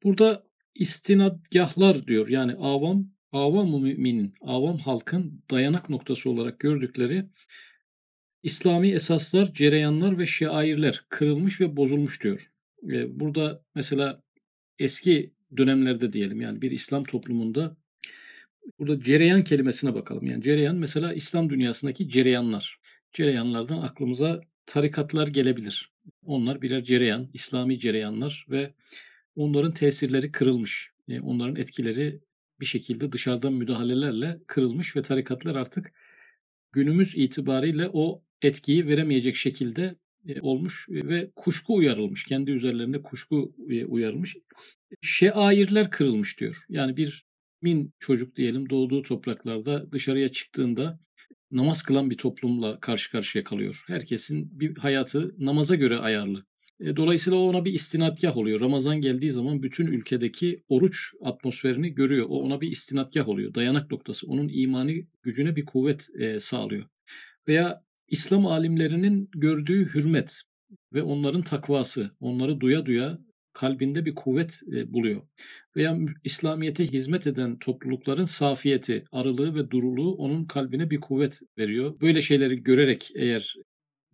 Burada 0.03 0.43
istinadgahlar 0.75 2.07
diyor. 2.07 2.27
Yani 2.27 2.53
avam, 2.53 3.07
avam 3.31 3.81
müminin, 3.81 4.33
avam 4.41 4.77
halkın 4.77 5.43
dayanak 5.51 5.89
noktası 5.89 6.29
olarak 6.29 6.59
gördükleri 6.59 7.25
İslami 8.43 8.89
esaslar, 8.91 9.53
cereyanlar 9.53 10.17
ve 10.17 10.25
şairler 10.25 11.05
kırılmış 11.09 11.61
ve 11.61 11.77
bozulmuş 11.77 12.23
diyor. 12.23 12.51
E, 12.83 13.19
burada 13.19 13.63
mesela 13.75 14.23
eski 14.79 15.33
dönemlerde 15.57 16.13
diyelim 16.13 16.41
yani 16.41 16.61
bir 16.61 16.71
İslam 16.71 17.03
toplumunda 17.03 17.77
burada 18.79 18.99
cereyan 19.03 19.43
kelimesine 19.43 19.93
bakalım. 19.93 20.25
Yani 20.25 20.43
cereyan 20.43 20.75
mesela 20.75 21.13
İslam 21.13 21.49
dünyasındaki 21.49 22.09
cereyanlar. 22.09 22.79
Cereyanlardan 23.13 23.81
aklımıza 23.81 24.41
tarikatlar 24.65 25.27
gelebilir. 25.27 25.91
Onlar 26.23 26.61
birer 26.61 26.83
cereyan, 26.83 27.29
İslami 27.33 27.79
cereyanlar 27.79 28.45
ve 28.49 28.73
onların 29.35 29.73
tesirleri 29.73 30.31
kırılmış. 30.31 30.91
E, 31.09 31.19
onların 31.19 31.55
etkileri 31.55 32.19
bir 32.59 32.65
şekilde 32.65 33.11
dışarıdan 33.11 33.53
müdahalelerle 33.53 34.39
kırılmış 34.47 34.95
ve 34.95 35.01
tarikatlar 35.01 35.55
artık 35.55 35.91
günümüz 36.71 37.15
itibariyle 37.15 37.89
o 37.93 38.23
etkiyi 38.41 38.87
veremeyecek 38.87 39.35
şekilde 39.35 39.95
e, 40.27 40.41
olmuş 40.41 40.87
ve 40.89 41.31
kuşku 41.35 41.75
uyarılmış. 41.75 42.23
Kendi 42.23 42.51
üzerlerinde 42.51 43.01
kuşku 43.01 43.55
e, 43.69 43.85
uyarılmış. 43.85 44.37
Şeairler 45.01 45.91
kırılmış 45.91 46.39
diyor. 46.39 46.65
Yani 46.69 46.97
bir 46.97 47.28
min 47.61 47.93
çocuk 47.99 48.35
diyelim 48.35 48.69
doğduğu 48.69 49.03
topraklarda 49.03 49.91
dışarıya 49.91 50.29
çıktığında 50.29 50.99
namaz 51.51 51.83
kılan 51.83 52.09
bir 52.09 52.17
toplumla 52.17 52.79
karşı 52.79 53.11
karşıya 53.11 53.43
kalıyor. 53.43 53.83
Herkesin 53.87 54.59
bir 54.59 54.77
hayatı 54.77 55.35
namaza 55.37 55.75
göre 55.75 55.97
ayarlı. 55.97 56.45
E, 56.79 56.95
dolayısıyla 56.95 57.39
ona 57.39 57.65
bir 57.65 57.73
istinadgah 57.73 58.37
oluyor. 58.37 58.59
Ramazan 58.59 59.01
geldiği 59.01 59.31
zaman 59.31 59.63
bütün 59.63 59.87
ülkedeki 59.87 60.63
oruç 60.69 61.13
atmosferini 61.23 61.93
görüyor. 61.93 62.25
O 62.29 62.41
ona 62.41 62.61
bir 62.61 62.71
istinadgah 62.71 63.27
oluyor. 63.27 63.53
Dayanak 63.53 63.91
noktası. 63.91 64.27
Onun 64.27 64.49
imani 64.53 65.07
gücüne 65.23 65.55
bir 65.55 65.65
kuvvet 65.65 66.07
sağlıyor. 66.39 66.85
Veya 67.47 67.83
İslam 68.07 68.45
alimlerinin 68.45 69.29
gördüğü 69.35 69.93
hürmet 69.93 70.41
ve 70.93 71.03
onların 71.03 71.41
takvası, 71.41 72.11
onları 72.19 72.59
duya 72.59 72.85
duya 72.85 73.19
kalbinde 73.59 74.05
bir 74.05 74.15
kuvvet 74.15 74.61
e, 74.71 74.93
buluyor. 74.93 75.21
Veya 75.75 75.97
İslamiyete 76.23 76.87
hizmet 76.87 77.27
eden 77.27 77.59
toplulukların 77.59 78.25
safiyeti, 78.25 79.05
arılığı 79.11 79.55
ve 79.55 79.71
duruluğu 79.71 80.15
onun 80.15 80.45
kalbine 80.45 80.89
bir 80.89 80.99
kuvvet 81.01 81.41
veriyor. 81.57 82.01
Böyle 82.01 82.21
şeyleri 82.21 82.63
görerek 82.63 83.11
eğer 83.15 83.55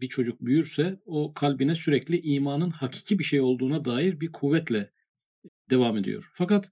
bir 0.01 0.07
çocuk 0.07 0.41
büyürse 0.41 0.99
o 1.05 1.33
kalbine 1.33 1.75
sürekli 1.75 2.21
imanın 2.21 2.69
hakiki 2.69 3.19
bir 3.19 3.23
şey 3.23 3.41
olduğuna 3.41 3.85
dair 3.85 4.19
bir 4.19 4.31
kuvvetle 4.31 4.91
devam 5.69 5.97
ediyor. 5.97 6.29
Fakat 6.33 6.71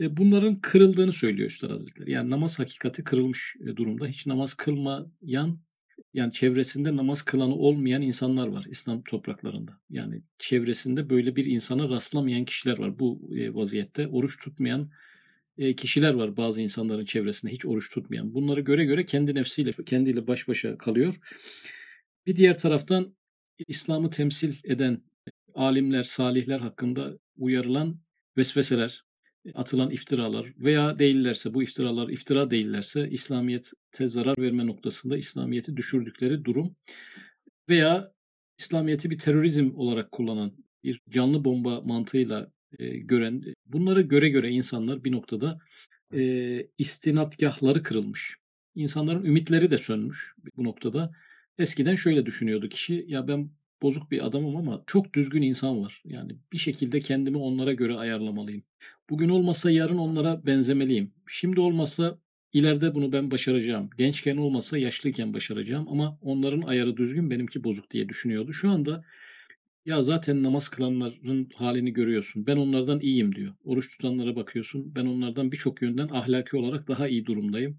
e, 0.00 0.16
bunların 0.16 0.60
kırıldığını 0.60 1.12
söylüyor 1.12 1.50
Üstad 1.50 1.70
Hazretleri. 1.70 2.10
Yani 2.10 2.30
namaz 2.30 2.58
hakikati 2.58 3.04
kırılmış 3.04 3.56
e, 3.60 3.76
durumda. 3.76 4.06
Hiç 4.06 4.26
namaz 4.26 4.54
kılmayan 4.54 5.60
yani 6.14 6.32
çevresinde 6.32 6.96
namaz 6.96 7.22
kılanı 7.22 7.54
olmayan 7.54 8.02
insanlar 8.02 8.46
var 8.46 8.66
İslam 8.70 9.02
topraklarında. 9.02 9.80
Yani 9.90 10.22
çevresinde 10.38 11.10
böyle 11.10 11.36
bir 11.36 11.46
insana 11.46 11.88
rastlamayan 11.88 12.44
kişiler 12.44 12.78
var 12.78 12.98
bu 12.98 13.30
e, 13.36 13.54
vaziyette. 13.54 14.08
Oruç 14.08 14.38
tutmayan 14.44 14.90
e, 15.58 15.74
kişiler 15.76 16.14
var 16.14 16.36
bazı 16.36 16.60
insanların 16.60 17.04
çevresinde 17.04 17.52
hiç 17.52 17.66
oruç 17.66 17.90
tutmayan. 17.90 18.34
Bunları 18.34 18.60
göre 18.60 18.84
göre 18.84 19.06
kendi 19.06 19.34
nefsiyle, 19.34 19.72
kendiyle 19.86 20.26
baş 20.26 20.48
başa 20.48 20.78
kalıyor. 20.78 21.14
Bir 22.26 22.36
diğer 22.36 22.58
taraftan 22.58 23.16
İslam'ı 23.68 24.10
temsil 24.10 24.54
eden 24.64 25.02
alimler, 25.54 26.02
salihler 26.04 26.58
hakkında 26.58 27.18
uyarılan 27.36 28.00
vesveseler, 28.36 29.04
atılan 29.54 29.90
iftiralar 29.90 30.52
veya 30.58 30.98
değillerse 30.98 31.54
bu 31.54 31.62
iftiralar 31.62 32.08
iftira 32.08 32.50
değillerse 32.50 33.10
İslamiyet'e 33.10 34.08
zarar 34.08 34.38
verme 34.38 34.66
noktasında 34.66 35.16
İslamiyet'i 35.16 35.76
düşürdükleri 35.76 36.44
durum 36.44 36.76
veya 37.68 38.12
İslamiyet'i 38.58 39.10
bir 39.10 39.18
terörizm 39.18 39.70
olarak 39.74 40.12
kullanan 40.12 40.52
bir 40.84 41.00
canlı 41.10 41.44
bomba 41.44 41.80
mantığıyla 41.80 42.52
e, 42.78 42.98
gören 42.98 43.42
bunları 43.66 44.02
göre 44.02 44.28
göre 44.28 44.50
insanlar 44.50 45.04
bir 45.04 45.12
noktada 45.12 45.58
e, 46.14 46.66
istinatgahları 46.78 47.82
kırılmış. 47.82 48.36
İnsanların 48.74 49.24
ümitleri 49.24 49.70
de 49.70 49.78
sönmüş 49.78 50.34
bu 50.56 50.64
noktada. 50.64 51.12
Eskiden 51.58 51.94
şöyle 51.94 52.26
düşünüyordu 52.26 52.68
kişi 52.68 53.04
ya 53.08 53.28
ben 53.28 53.50
bozuk 53.84 54.10
bir 54.10 54.26
adamım 54.26 54.56
ama 54.56 54.82
çok 54.86 55.14
düzgün 55.14 55.42
insan 55.42 55.82
var. 55.82 56.02
Yani 56.04 56.32
bir 56.52 56.58
şekilde 56.58 57.00
kendimi 57.00 57.36
onlara 57.36 57.72
göre 57.72 57.94
ayarlamalıyım. 57.94 58.62
Bugün 59.10 59.28
olmasa 59.28 59.70
yarın 59.70 59.98
onlara 59.98 60.46
benzemeliyim. 60.46 61.12
Şimdi 61.28 61.60
olmasa 61.60 62.18
ileride 62.52 62.94
bunu 62.94 63.12
ben 63.12 63.30
başaracağım. 63.30 63.90
Gençken 63.98 64.36
olmasa 64.36 64.78
yaşlıyken 64.78 65.34
başaracağım 65.34 65.88
ama 65.88 66.18
onların 66.22 66.62
ayarı 66.62 66.96
düzgün 66.96 67.30
benimki 67.30 67.64
bozuk 67.64 67.90
diye 67.90 68.08
düşünüyordu. 68.08 68.52
Şu 68.52 68.70
anda 68.70 69.04
ya 69.86 70.02
zaten 70.02 70.42
namaz 70.42 70.68
kılanların 70.68 71.48
halini 71.54 71.92
görüyorsun. 71.92 72.46
Ben 72.46 72.56
onlardan 72.56 73.00
iyiyim 73.00 73.34
diyor. 73.34 73.54
Oruç 73.64 73.90
tutanlara 73.90 74.36
bakıyorsun. 74.36 74.94
Ben 74.94 75.06
onlardan 75.06 75.52
birçok 75.52 75.82
yönden 75.82 76.08
ahlaki 76.08 76.56
olarak 76.56 76.88
daha 76.88 77.08
iyi 77.08 77.26
durumdayım. 77.26 77.78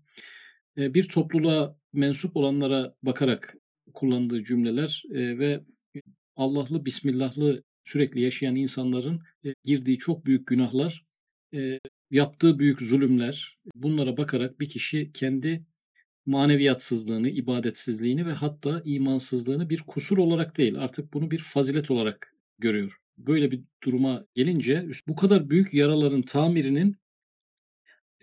Bir 0.77 1.03
topluluğa 1.03 1.77
mensup 1.93 2.37
olanlara 2.37 2.95
bakarak 3.03 3.57
kullandığı 3.93 4.43
cümleler 4.43 5.03
ve 5.09 5.63
Allah'lı, 6.35 6.85
Bismillah'lı 6.85 7.63
sürekli 7.83 8.21
yaşayan 8.21 8.55
insanların 8.55 9.21
girdiği 9.63 9.97
çok 9.97 10.25
büyük 10.25 10.47
günahlar 10.47 11.05
e, 11.53 11.79
yaptığı 12.11 12.59
büyük 12.59 12.81
zulümler 12.81 13.57
bunlara 13.75 14.17
bakarak 14.17 14.59
bir 14.59 14.69
kişi 14.69 15.11
kendi 15.13 15.65
maneviyatsızlığını, 16.25 17.29
ibadetsizliğini 17.29 18.25
ve 18.25 18.31
hatta 18.31 18.81
imansızlığını 18.85 19.69
bir 19.69 19.81
kusur 19.81 20.17
olarak 20.17 20.57
değil 20.57 20.75
artık 20.79 21.13
bunu 21.13 21.31
bir 21.31 21.39
fazilet 21.39 21.91
olarak 21.91 22.33
görüyor. 22.59 22.99
Böyle 23.17 23.51
bir 23.51 23.61
duruma 23.83 24.25
gelince 24.35 24.87
bu 25.07 25.15
kadar 25.15 25.49
büyük 25.49 25.73
yaraların 25.73 26.21
tamirinin 26.21 26.97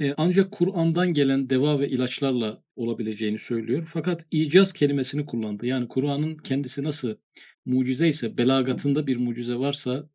e, 0.00 0.14
ancak 0.16 0.52
Kur'an'dan 0.52 1.14
gelen 1.14 1.50
deva 1.50 1.80
ve 1.80 1.88
ilaçlarla 1.88 2.62
olabileceğini 2.76 3.38
söylüyor. 3.38 3.88
Fakat 3.92 4.26
icaz 4.30 4.72
kelimesini 4.72 5.26
kullandı. 5.26 5.66
Yani 5.66 5.88
Kur'an'ın 5.88 6.36
kendisi 6.36 6.82
nasıl 6.84 7.16
mucize 7.64 8.08
ise, 8.08 8.36
belagatında 8.38 9.06
bir 9.06 9.16
mucize 9.16 9.54
varsa 9.54 10.08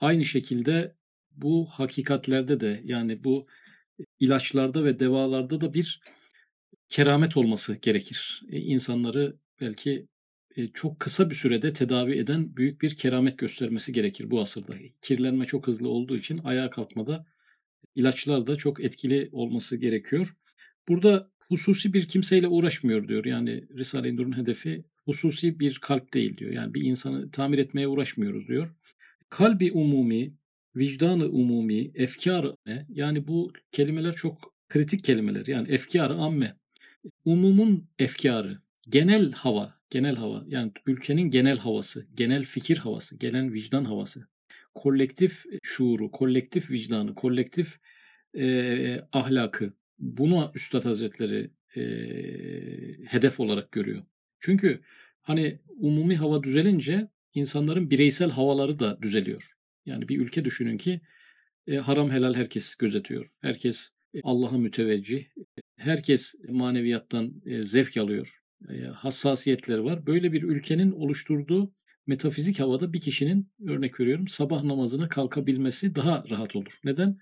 aynı 0.00 0.24
şekilde 0.24 0.94
bu 1.30 1.66
hakikatlerde 1.66 2.60
de 2.60 2.80
yani 2.84 3.24
bu 3.24 3.46
ilaçlarda 4.20 4.84
ve 4.84 5.00
devalarda 5.00 5.60
da 5.60 5.74
bir 5.74 6.00
keramet 6.88 7.36
olması 7.36 7.74
gerekir. 7.74 8.42
E, 8.50 8.58
insanları 8.58 9.36
belki 9.60 10.08
e, 10.56 10.68
çok 10.68 11.00
kısa 11.00 11.30
bir 11.30 11.34
sürede 11.34 11.72
tedavi 11.72 12.18
eden 12.18 12.56
büyük 12.56 12.82
bir 12.82 12.96
keramet 12.96 13.38
göstermesi 13.38 13.92
gerekir 13.92 14.30
bu 14.30 14.40
asırda. 14.40 14.74
Kirlenme 15.02 15.44
çok 15.44 15.66
hızlı 15.66 15.88
olduğu 15.88 16.16
için 16.16 16.40
ayağa 16.44 16.70
kalkmada 16.70 17.26
ilaçlar 17.94 18.46
da 18.46 18.56
çok 18.56 18.80
etkili 18.80 19.28
olması 19.32 19.76
gerekiyor. 19.76 20.36
Burada 20.88 21.30
hususi 21.48 21.92
bir 21.92 22.08
kimseyle 22.08 22.48
uğraşmıyor 22.48 23.08
diyor. 23.08 23.24
Yani 23.24 23.64
Risale-i 23.76 24.16
Nur'un 24.16 24.36
hedefi 24.36 24.84
hususi 25.08 25.60
bir 25.60 25.78
kalp 25.78 26.14
değil 26.14 26.36
diyor. 26.36 26.52
Yani 26.52 26.74
bir 26.74 26.82
insanı 26.82 27.30
tamir 27.30 27.58
etmeye 27.58 27.88
uğraşmıyoruz 27.88 28.48
diyor. 28.48 28.74
Kalbi 29.30 29.72
umumi, 29.72 30.34
vicdanı 30.76 31.28
umumi, 31.28 31.90
efkar 31.94 32.46
yani 32.88 33.28
bu 33.28 33.52
kelimeler 33.72 34.12
çok 34.12 34.54
kritik 34.68 35.04
kelimeler. 35.04 35.46
Yani 35.46 35.68
efkar 35.68 36.10
amme. 36.10 36.54
Umumun 37.24 37.88
efkarı, 37.98 38.58
genel 38.88 39.32
hava, 39.32 39.74
genel 39.90 40.16
hava 40.16 40.44
yani 40.48 40.72
ülkenin 40.86 41.30
genel 41.30 41.58
havası, 41.58 42.06
genel 42.14 42.44
fikir 42.44 42.76
havası, 42.76 43.16
genel 43.16 43.52
vicdan 43.52 43.84
havası, 43.84 44.28
kolektif 44.74 45.44
şuuru, 45.62 46.10
kolektif 46.10 46.70
vicdanı, 46.70 47.14
kolektif 47.14 47.78
e, 48.38 49.00
ahlakı 49.12 49.72
bunu 49.98 50.52
Üstad 50.54 50.84
Hazretleri 50.84 51.50
e, 51.76 51.82
hedef 53.06 53.40
olarak 53.40 53.72
görüyor. 53.72 54.02
Çünkü 54.40 54.80
hani 55.28 55.58
umumi 55.76 56.16
hava 56.16 56.42
düzelince 56.42 57.08
insanların 57.34 57.90
bireysel 57.90 58.30
havaları 58.30 58.78
da 58.78 59.02
düzeliyor. 59.02 59.52
Yani 59.86 60.08
bir 60.08 60.20
ülke 60.20 60.44
düşünün 60.44 60.78
ki 60.78 61.00
e, 61.66 61.76
haram 61.76 62.10
helal 62.10 62.34
herkes 62.34 62.74
gözetiyor. 62.74 63.30
Herkes 63.40 63.90
e, 64.14 64.20
Allah'a 64.22 64.58
müteveccih. 64.58 65.24
Herkes 65.76 66.34
maneviyattan 66.48 67.42
e, 67.46 67.62
zevk 67.62 67.96
alıyor. 67.96 68.42
E, 68.68 68.82
hassasiyetleri 68.82 69.84
var. 69.84 70.06
Böyle 70.06 70.32
bir 70.32 70.42
ülkenin 70.42 70.92
oluşturduğu 70.92 71.72
metafizik 72.06 72.60
havada 72.60 72.92
bir 72.92 73.00
kişinin 73.00 73.50
örnek 73.66 74.00
veriyorum 74.00 74.28
sabah 74.28 74.64
namazına 74.64 75.08
kalkabilmesi 75.08 75.94
daha 75.94 76.24
rahat 76.30 76.56
olur. 76.56 76.78
Neden? 76.84 77.18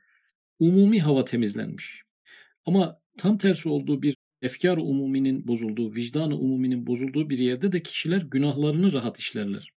Umumi 0.59 1.01
hava 1.01 1.25
temizlenmiş. 1.25 2.03
Ama 2.67 3.01
tam 3.19 3.39
tersi 3.39 3.69
olduğu 3.69 4.03
bir 4.03 4.17
efkar 4.43 4.76
umuminin 4.76 5.49
bozulduğu, 5.49 5.95
vicdan 5.95 6.31
umuminin 6.31 6.87
bozulduğu 6.87 7.31
bir 7.31 7.38
yerde 7.38 7.73
de 7.73 7.83
kişiler 7.83 8.23
günahlarını 8.23 8.93
rahat 8.93 9.19
işlerler. 9.19 9.73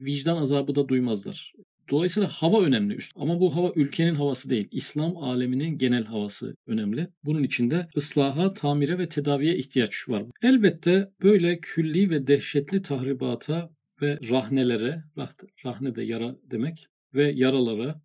Vicdan 0.00 0.36
azabı 0.36 0.74
da 0.74 0.88
duymazlar. 0.88 1.52
Dolayısıyla 1.90 2.28
hava 2.28 2.62
önemli. 2.62 2.98
Ama 3.16 3.40
bu 3.40 3.56
hava 3.56 3.72
ülkenin 3.76 4.14
havası 4.14 4.50
değil. 4.50 4.68
İslam 4.70 5.16
aleminin 5.16 5.78
genel 5.78 6.04
havası 6.04 6.56
önemli. 6.66 7.08
Bunun 7.24 7.42
için 7.42 7.70
de 7.70 7.88
ıslaha, 7.96 8.54
tamire 8.54 8.98
ve 8.98 9.08
tedaviye 9.08 9.56
ihtiyaç 9.56 10.08
var. 10.08 10.24
Elbette 10.42 11.10
böyle 11.22 11.60
külli 11.60 12.10
ve 12.10 12.26
dehşetli 12.26 12.82
tahribata 12.82 13.70
ve 14.02 14.18
rahnelere, 14.28 15.04
rahne 15.64 15.94
de 15.94 16.02
yara 16.02 16.36
demek 16.50 16.86
ve 17.14 17.32
yaralara 17.32 18.00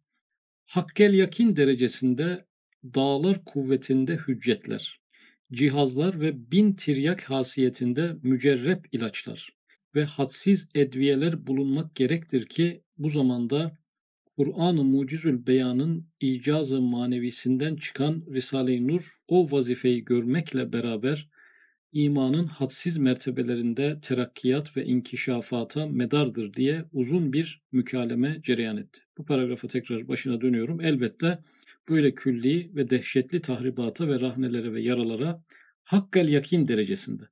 hakkel 0.66 1.14
yakin 1.14 1.56
derecesinde 1.56 2.46
dağlar 2.84 3.46
kuvvetinde 3.46 4.16
hüccetler, 4.16 5.00
cihazlar 5.52 6.22
ve 6.22 6.52
bin 6.52 6.74
tiryak 6.74 7.30
hasiyetinde 7.30 8.16
mücerrep 8.24 8.86
ilaçlar 8.92 9.50
ve 9.96 10.04
hadsiz 10.04 10.70
edviyeler 10.76 11.48
bulunmak 11.48 11.96
gerektir 11.96 12.46
ki 12.46 12.82
bu 12.98 13.10
zamanda 13.10 13.78
Kur'an-ı 14.38 14.84
Mucizül 14.84 15.48
Beyan'ın 15.48 16.08
icazı 16.20 16.82
manevisinden 16.82 17.76
çıkan 17.76 18.24
Risale-i 18.34 18.88
Nur 18.88 19.02
o 19.28 19.52
vazifeyi 19.52 20.06
görmekle 20.06 20.74
beraber 20.74 21.30
imanın 21.92 22.48
hadsiz 22.48 22.98
mertebelerinde 22.98 24.00
terakkiyat 24.02 24.78
ve 24.78 24.86
inkişafata 24.86 25.88
medardır 25.88 26.54
diye 26.54 26.86
uzun 26.94 27.34
bir 27.34 27.62
mükaleme 27.72 28.42
cereyan 28.44 28.78
etti. 28.78 29.02
Bu 29.18 29.26
paragrafa 29.26 29.68
tekrar 29.68 30.08
başına 30.08 30.42
dönüyorum. 30.42 30.82
Elbette 30.82 31.40
böyle 31.90 32.16
külli 32.16 32.76
ve 32.76 32.90
dehşetli 32.90 33.42
tahribata 33.42 34.08
ve 34.08 34.20
rahnelere 34.20 34.74
ve 34.74 34.82
yaralara 34.82 35.44
hakkal 35.84 36.30
yakin 36.30 36.68
derecesinde. 36.68 37.24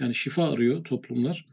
Yani 0.00 0.14
şifa 0.14 0.50
arıyor 0.50 0.84
toplumlar 0.84 1.46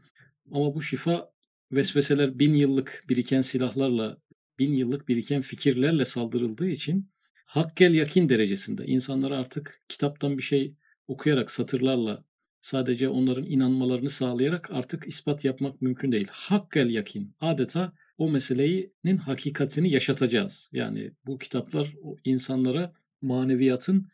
ama 0.50 0.74
bu 0.74 0.82
şifa 0.82 1.32
vesveseler 1.72 2.38
bin 2.38 2.54
yıllık 2.54 3.04
biriken 3.08 3.42
silahlarla, 3.42 4.18
bin 4.58 4.72
yıllık 4.72 5.08
biriken 5.08 5.40
fikirlerle 5.40 6.04
saldırıldığı 6.04 6.68
için 6.68 7.10
hakkel 7.44 7.94
yakin 7.94 8.28
derecesinde. 8.28 8.86
İnsanlar 8.86 9.30
artık 9.30 9.82
kitaptan 9.88 10.38
bir 10.38 10.42
şey 10.42 10.74
okuyarak 11.08 11.50
satırlarla 11.50 12.24
sadece 12.60 13.08
onların 13.08 13.44
inanmalarını 13.44 14.10
sağlayarak 14.10 14.70
artık 14.70 15.08
ispat 15.08 15.44
yapmak 15.44 15.82
mümkün 15.82 16.12
değil. 16.12 16.28
Hakkel 16.30 16.90
yakin 16.90 17.34
adeta 17.40 17.92
o 18.22 18.30
meselenin 18.30 19.16
hakikatini 19.16 19.90
yaşatacağız. 19.90 20.70
Yani 20.72 21.10
bu 21.26 21.38
kitaplar 21.38 21.94
o 22.02 22.16
insanlara 22.24 22.92
maneviyatın 23.22 24.08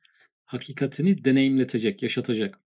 hakikatini 0.45 1.25
deneyimletecek, 1.25 2.03
yaşatacak. 2.03 2.61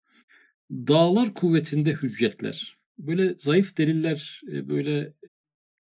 Dağlar 0.71 1.35
kuvvetinde 1.35 1.93
hüccetler. 1.93 2.79
Böyle 2.99 3.35
zayıf 3.39 3.79
deliller, 3.79 4.41
e, 4.53 4.69
böyle 4.69 5.13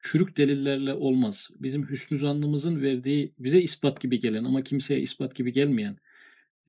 çürük 0.04 0.38
delillerle 0.38 0.94
olmaz. 0.94 1.50
Bizim 1.60 1.90
hüsnü 1.90 2.18
zannımızın 2.18 2.82
verdiği 2.82 3.34
bize 3.40 3.62
ispat 3.62 4.02
gibi 4.02 4.20
gelen 4.20 4.44
ama 4.44 4.64
kimseye 4.64 5.02
ispat 5.02 5.36
gibi 5.36 5.52
gelmeyen 5.52 5.98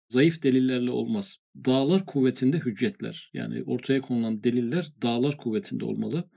zayıf 0.09 0.43
delillerle 0.43 0.91
olmaz. 0.91 1.37
Dağlar 1.57 2.07
kuvvetinde 2.07 2.59
hüccetler. 2.59 3.31
Yani 3.35 3.63
ortaya 3.63 4.01
konulan 4.01 4.45
deliller 4.45 4.93
dağlar 5.03 5.37
kuvvetinde 5.37 5.85
olmalı. 5.85 6.31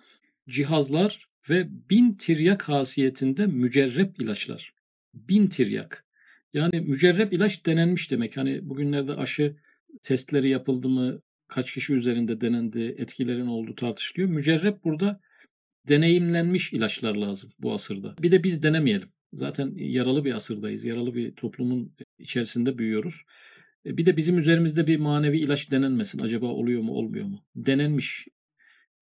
Cihazlar 0.49 1.26
ve 1.49 1.67
bin 1.89 2.13
tiryak 2.13 2.69
hasiyetinde 2.69 3.47
mücerrep 3.47 4.21
ilaçlar. 4.21 4.73
Bin 5.13 5.47
tiryak. 5.47 6.05
Yani 6.53 6.81
mücerrep 6.81 7.33
ilaç 7.33 7.65
denenmiş 7.65 8.11
demek. 8.11 8.37
Hani 8.37 8.69
bugünlerde 8.69 9.13
aşı 9.13 9.55
testleri 10.03 10.49
yapıldı 10.49 10.89
mı, 10.89 11.21
kaç 11.47 11.73
kişi 11.73 11.93
üzerinde 11.93 12.41
denendi, 12.41 12.95
etkilerin 12.97 13.47
olduğu 13.47 13.75
tartışılıyor. 13.75 14.29
Mücerrep 14.29 14.83
burada 14.83 15.19
deneyimlenmiş 15.87 16.73
ilaçlar 16.73 17.15
lazım 17.15 17.49
bu 17.59 17.73
asırda. 17.73 18.15
Bir 18.21 18.31
de 18.31 18.43
biz 18.43 18.63
denemeyelim. 18.63 19.09
Zaten 19.33 19.73
yaralı 19.75 20.25
bir 20.25 20.33
asırdayız. 20.33 20.83
Yaralı 20.83 21.15
bir 21.15 21.35
toplumun 21.35 21.93
içerisinde 22.19 22.77
büyüyoruz. 22.77 23.21
E, 23.85 23.97
bir 23.97 24.05
de 24.05 24.17
bizim 24.17 24.37
üzerimizde 24.37 24.87
bir 24.87 24.97
manevi 24.97 25.39
ilaç 25.39 25.71
denenmesin. 25.71 26.19
Acaba 26.19 26.45
oluyor 26.45 26.81
mu 26.81 26.91
olmuyor 26.91 27.25
mu? 27.25 27.45
Denenmiş, 27.55 28.27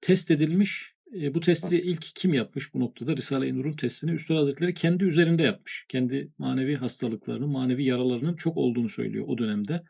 test 0.01 0.31
edilmiş. 0.31 0.94
E, 1.21 1.33
bu 1.33 1.39
testi 1.39 1.81
ilk 1.81 2.01
kim 2.15 2.33
yapmış 2.33 2.73
bu 2.73 2.79
noktada? 2.79 3.17
Risale-i 3.17 3.55
Nur'un 3.55 3.73
testini 3.73 4.11
Üstad 4.11 4.35
Hazretleri 4.35 4.73
kendi 4.73 5.03
üzerinde 5.03 5.43
yapmış. 5.43 5.85
Kendi 5.89 6.31
manevi 6.37 6.75
hastalıklarının, 6.75 7.49
manevi 7.49 7.83
yaralarının 7.83 8.35
çok 8.35 8.57
olduğunu 8.57 8.89
söylüyor 8.89 9.25
o 9.27 9.37
dönemde. 9.37 9.83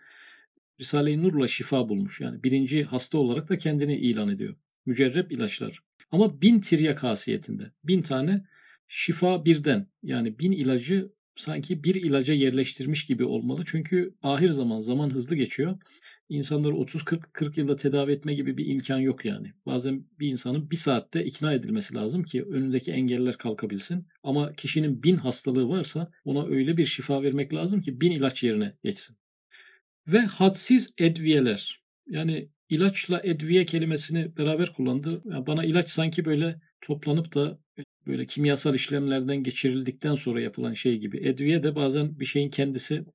Risale-i 0.79 1.23
Nur'la 1.23 1.47
şifa 1.47 1.89
bulmuş. 1.89 2.21
Yani 2.21 2.43
birinci 2.43 2.83
hasta 2.83 3.17
olarak 3.17 3.49
da 3.49 3.57
kendini 3.57 3.97
ilan 3.97 4.29
ediyor. 4.29 4.55
Mücerrep 4.85 5.31
ilaçlar. 5.31 5.79
Ama 6.11 6.41
bin 6.41 6.59
tiryak 6.59 7.03
hasiyetinde. 7.03 7.71
Bin 7.83 8.01
tane 8.01 8.45
şifa 8.87 9.45
birden. 9.45 9.87
Yani 10.03 10.39
bin 10.39 10.51
ilacı 10.51 11.11
sanki 11.35 11.83
bir 11.83 11.95
ilaca 11.95 12.33
yerleştirmiş 12.33 13.05
gibi 13.05 13.23
olmalı. 13.23 13.63
Çünkü 13.65 14.15
ahir 14.21 14.49
zaman, 14.49 14.79
zaman 14.79 15.09
hızlı 15.09 15.35
geçiyor. 15.35 15.77
İnsanları 16.29 16.73
30-40 16.73 17.59
yılda 17.59 17.75
tedavi 17.75 18.11
etme 18.11 18.33
gibi 18.33 18.57
bir 18.57 18.65
imkan 18.65 18.97
yok 18.97 19.25
yani. 19.25 19.53
Bazen 19.65 20.05
bir 20.19 20.27
insanın 20.27 20.71
bir 20.71 20.75
saatte 20.75 21.25
ikna 21.25 21.53
edilmesi 21.53 21.95
lazım 21.95 22.23
ki 22.23 22.43
önündeki 22.43 22.91
engeller 22.91 23.37
kalkabilsin. 23.37 24.07
Ama 24.23 24.53
kişinin 24.53 25.03
bin 25.03 25.15
hastalığı 25.15 25.69
varsa 25.69 26.11
ona 26.25 26.45
öyle 26.45 26.77
bir 26.77 26.85
şifa 26.85 27.23
vermek 27.23 27.53
lazım 27.53 27.81
ki 27.81 28.01
bin 28.01 28.11
ilaç 28.11 28.43
yerine 28.43 28.73
geçsin. 28.83 29.17
Ve 30.07 30.19
hadsiz 30.19 30.93
edviyeler. 30.97 31.83
Yani 32.07 32.49
ilaçla 32.69 33.21
edviye 33.23 33.65
kelimesini 33.65 34.37
beraber 34.37 34.73
kullandı. 34.73 35.21
Yani 35.25 35.47
bana 35.47 35.65
ilaç 35.65 35.89
sanki 35.91 36.25
böyle 36.25 36.61
toplanıp 36.81 37.35
da 37.35 37.59
böyle 38.07 38.25
kimyasal 38.25 38.75
işlemlerden 38.75 39.43
geçirildikten 39.43 40.15
sonra 40.15 40.41
yapılan 40.41 40.73
şey 40.73 40.97
gibi. 40.97 41.27
Edviye 41.27 41.63
de 41.63 41.75
bazen 41.75 42.19
bir 42.19 42.25
şeyin 42.25 42.49
kendisi 42.49 43.05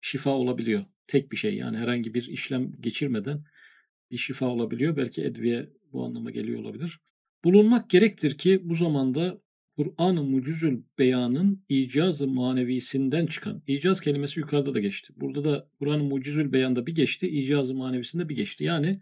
şifa 0.00 0.30
olabiliyor. 0.30 0.84
Tek 1.06 1.32
bir 1.32 1.36
şey. 1.36 1.54
Yani 1.54 1.76
herhangi 1.76 2.14
bir 2.14 2.28
işlem 2.28 2.72
geçirmeden 2.80 3.44
bir 4.10 4.16
şifa 4.16 4.46
olabiliyor. 4.46 4.96
Belki 4.96 5.24
edviye 5.24 5.70
bu 5.92 6.04
anlama 6.04 6.30
geliyor 6.30 6.60
olabilir. 6.60 7.00
Bulunmak 7.44 7.90
gerektir 7.90 8.38
ki 8.38 8.60
bu 8.64 8.74
zamanda 8.74 9.40
Kur'an-ı 9.76 10.22
Mucizül 10.22 10.82
Beyan'ın 10.98 11.64
icazı 11.68 12.28
manevisinden 12.28 13.26
çıkan, 13.26 13.62
icaz 13.66 14.00
kelimesi 14.00 14.40
yukarıda 14.40 14.74
da 14.74 14.80
geçti. 14.80 15.12
Burada 15.16 15.44
da 15.44 15.68
Kur'an-ı 15.78 16.04
Mucizül 16.04 16.52
Beyan'da 16.52 16.86
bir 16.86 16.94
geçti, 16.94 17.28
icazı 17.28 17.74
manevisinde 17.74 18.28
bir 18.28 18.36
geçti. 18.36 18.64
Yani 18.64 19.00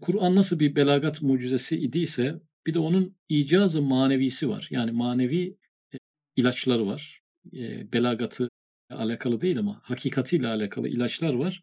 Kur'an 0.00 0.34
nasıl 0.34 0.60
bir 0.60 0.76
belagat 0.76 1.22
mucizesi 1.22 1.76
idiyse 1.76 2.40
bir 2.66 2.74
de 2.74 2.78
onun 2.78 3.16
icazı 3.28 3.82
manevisi 3.82 4.48
var. 4.48 4.68
Yani 4.70 4.92
manevi 4.92 5.56
e, 5.94 5.96
ilaçları 6.36 6.86
var. 6.86 7.22
E, 7.52 7.92
belagatı 7.92 8.48
alakalı 8.90 9.40
değil 9.40 9.58
ama 9.58 9.80
hakikatiyle 9.82 10.48
alakalı 10.48 10.88
ilaçlar 10.88 11.34
var. 11.34 11.62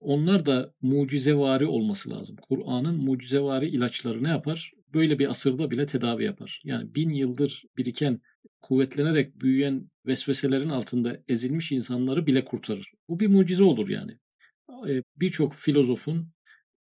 Onlar 0.00 0.46
da 0.46 0.74
mucizevari 0.82 1.66
olması 1.66 2.10
lazım. 2.10 2.36
Kur'an'ın 2.36 2.96
mucizevari 2.96 3.68
ilaçları 3.68 4.22
ne 4.22 4.28
yapar? 4.28 4.72
Böyle 4.94 5.18
bir 5.18 5.30
asırda 5.30 5.70
bile 5.70 5.86
tedavi 5.86 6.24
yapar. 6.24 6.60
Yani 6.64 6.94
bin 6.94 7.10
yıldır 7.10 7.64
biriken, 7.76 8.20
kuvvetlenerek 8.62 9.40
büyüyen 9.40 9.90
vesveselerin 10.06 10.68
altında 10.68 11.22
ezilmiş 11.28 11.72
insanları 11.72 12.26
bile 12.26 12.44
kurtarır. 12.44 12.92
Bu 13.08 13.20
bir 13.20 13.26
mucize 13.26 13.62
olur 13.62 13.88
yani. 13.88 14.18
E, 14.88 15.02
birçok 15.16 15.54
filozofun, 15.54 16.32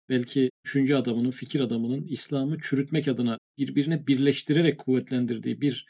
belki 0.09 0.51
düşünce 0.65 0.97
adamının, 0.97 1.31
fikir 1.31 1.61
adamının 1.61 2.05
İslam'ı 2.05 2.59
çürütmek 2.63 3.09
adına 3.09 3.39
birbirine 3.59 4.07
birleştirerek 4.07 4.79
kuvvetlendirdiği 4.79 5.61
bir 5.61 5.87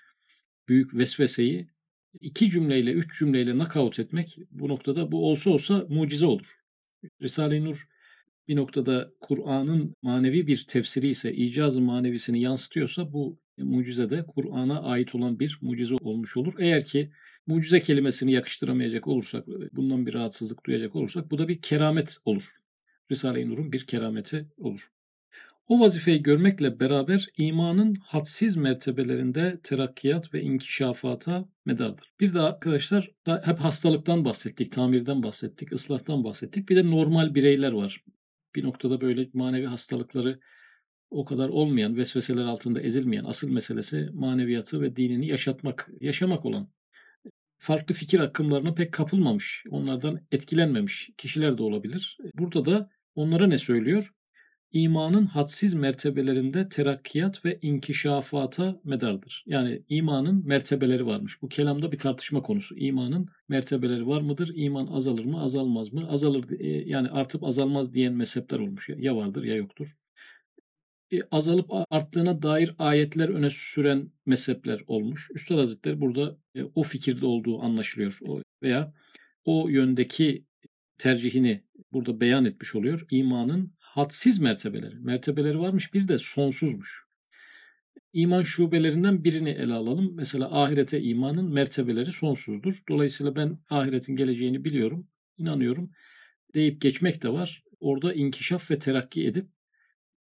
büyük 0.68 0.94
vesveseyi 0.94 1.68
iki 2.20 2.50
cümleyle, 2.50 2.92
üç 2.92 3.18
cümleyle 3.18 3.52
knockout 3.52 3.98
etmek 3.98 4.38
bu 4.50 4.68
noktada 4.68 5.12
bu 5.12 5.30
olsa 5.30 5.50
olsa 5.50 5.86
mucize 5.88 6.26
olur. 6.26 6.60
Risale-i 7.22 7.64
Nur 7.64 7.88
bir 8.48 8.56
noktada 8.56 9.12
Kur'an'ın 9.20 9.94
manevi 10.02 10.46
bir 10.46 10.64
tefsiri 10.68 11.08
ise, 11.08 11.34
icazı 11.34 11.80
manevisini 11.80 12.40
yansıtıyorsa 12.40 13.12
bu 13.12 13.38
mucize 13.58 14.10
de 14.10 14.26
Kur'an'a 14.26 14.82
ait 14.82 15.14
olan 15.14 15.38
bir 15.38 15.58
mucize 15.62 15.94
olmuş 15.94 16.36
olur. 16.36 16.54
Eğer 16.58 16.86
ki 16.86 17.10
mucize 17.46 17.80
kelimesini 17.80 18.32
yakıştıramayacak 18.32 19.06
olursak, 19.06 19.46
bundan 19.72 20.06
bir 20.06 20.14
rahatsızlık 20.14 20.66
duyacak 20.66 20.96
olursak 20.96 21.30
bu 21.30 21.38
da 21.38 21.48
bir 21.48 21.62
keramet 21.62 22.18
olur. 22.24 22.44
Risale-i 23.10 23.48
Nur'un 23.48 23.72
bir 23.72 23.86
kerameti 23.86 24.48
olur. 24.56 24.93
O 25.66 25.80
vazifeyi 25.80 26.22
görmekle 26.22 26.80
beraber 26.80 27.28
imanın 27.38 27.94
hadsiz 27.94 28.56
mertebelerinde 28.56 29.60
terakkiyat 29.62 30.34
ve 30.34 30.42
inkişafata 30.42 31.48
medardır. 31.64 32.12
Bir 32.20 32.34
de 32.34 32.40
arkadaşlar 32.40 33.10
hep 33.26 33.58
hastalıktan 33.58 34.24
bahsettik, 34.24 34.72
tamirden 34.72 35.22
bahsettik, 35.22 35.72
ıslahtan 35.72 36.24
bahsettik. 36.24 36.68
Bir 36.68 36.76
de 36.76 36.90
normal 36.90 37.34
bireyler 37.34 37.72
var. 37.72 38.04
Bir 38.54 38.64
noktada 38.64 39.00
böyle 39.00 39.28
manevi 39.32 39.66
hastalıkları 39.66 40.40
o 41.10 41.24
kadar 41.24 41.48
olmayan, 41.48 41.96
vesveseler 41.96 42.44
altında 42.44 42.80
ezilmeyen 42.80 43.24
asıl 43.24 43.50
meselesi 43.50 44.08
maneviyatı 44.12 44.80
ve 44.80 44.96
dinini 44.96 45.26
yaşatmak, 45.26 45.90
yaşamak 46.00 46.44
olan. 46.44 46.68
Farklı 47.58 47.94
fikir 47.94 48.20
akımlarına 48.20 48.74
pek 48.74 48.92
kapılmamış, 48.92 49.64
onlardan 49.70 50.20
etkilenmemiş 50.32 51.10
kişiler 51.18 51.58
de 51.58 51.62
olabilir. 51.62 52.18
Burada 52.34 52.64
da 52.64 52.90
onlara 53.14 53.46
ne 53.46 53.58
söylüyor? 53.58 54.14
İmanın 54.74 55.26
hadsiz 55.26 55.74
mertebelerinde 55.74 56.68
terakkiyat 56.68 57.44
ve 57.44 57.58
inkişafata 57.62 58.80
medardır. 58.84 59.44
Yani 59.46 59.82
imanın 59.88 60.46
mertebeleri 60.46 61.06
varmış. 61.06 61.42
Bu 61.42 61.48
kelamda 61.48 61.92
bir 61.92 61.98
tartışma 61.98 62.42
konusu. 62.42 62.76
İmanın 62.76 63.28
mertebeleri 63.48 64.06
var 64.06 64.20
mıdır? 64.20 64.52
İman 64.54 64.86
azalır 64.86 65.24
mı, 65.24 65.42
azalmaz 65.42 65.92
mı? 65.92 66.08
Azalır 66.08 66.60
e, 66.60 66.66
yani 66.66 67.08
artıp 67.08 67.44
azalmaz 67.44 67.94
diyen 67.94 68.14
mezhepler 68.14 68.58
olmuş. 68.58 68.88
Ya 68.96 69.16
vardır 69.16 69.44
ya 69.44 69.54
yoktur. 69.56 69.96
E, 71.12 71.18
azalıp 71.30 71.70
arttığına 71.90 72.42
dair 72.42 72.74
ayetler 72.78 73.28
öne 73.28 73.50
süren 73.50 74.10
mezhepler 74.26 74.80
olmuş. 74.86 75.30
Üstad 75.34 75.58
Hazretleri 75.58 76.00
burada 76.00 76.36
e, 76.54 76.64
o 76.74 76.82
fikirde 76.82 77.26
olduğu 77.26 77.62
anlaşılıyor. 77.62 78.18
Veya 78.62 78.94
o 79.44 79.68
yöndeki 79.68 80.44
tercihini 80.98 81.64
burada 81.92 82.20
beyan 82.20 82.44
etmiş 82.44 82.74
oluyor. 82.74 83.06
İmanın 83.10 83.72
hadsiz 83.94 84.38
mertebeleri. 84.38 84.94
Mertebeleri 84.94 85.58
varmış 85.58 85.94
bir 85.94 86.08
de 86.08 86.18
sonsuzmuş. 86.18 87.04
İman 88.12 88.42
şubelerinden 88.42 89.24
birini 89.24 89.50
ele 89.50 89.72
alalım. 89.72 90.14
Mesela 90.14 90.62
ahirete 90.62 91.02
imanın 91.02 91.52
mertebeleri 91.52 92.12
sonsuzdur. 92.12 92.82
Dolayısıyla 92.88 93.36
ben 93.36 93.58
ahiretin 93.70 94.16
geleceğini 94.16 94.64
biliyorum, 94.64 95.08
inanıyorum 95.38 95.90
deyip 96.54 96.80
geçmek 96.80 97.22
de 97.22 97.28
var. 97.28 97.64
Orada 97.80 98.14
inkişaf 98.14 98.70
ve 98.70 98.78
terakki 98.78 99.26
edip 99.26 99.48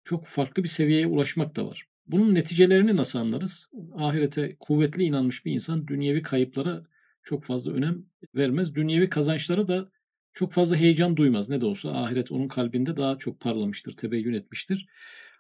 çok 0.03 0.25
farklı 0.25 0.63
bir 0.63 0.69
seviyeye 0.69 1.07
ulaşmak 1.07 1.55
da 1.55 1.67
var. 1.67 1.87
Bunun 2.07 2.35
neticelerini 2.35 2.95
nasıl 2.95 3.19
anlarız? 3.19 3.69
Ahirete 3.95 4.55
kuvvetli 4.59 5.03
inanmış 5.03 5.45
bir 5.45 5.51
insan 5.51 5.87
dünyevi 5.87 6.21
kayıplara 6.21 6.83
çok 7.23 7.43
fazla 7.43 7.71
önem 7.71 8.05
vermez. 8.35 8.75
Dünyevi 8.75 9.09
kazançlara 9.09 9.67
da 9.67 9.91
çok 10.39 10.53
fazla 10.53 10.75
heyecan 10.75 11.17
duymaz. 11.17 11.49
Ne 11.49 11.61
de 11.61 11.65
olsa 11.65 11.91
ahiret 11.91 12.31
onun 12.31 12.47
kalbinde 12.47 12.97
daha 12.97 13.17
çok 13.17 13.39
parlamıştır, 13.39 13.97
tebeyyün 13.97 14.33
etmiştir. 14.33 14.87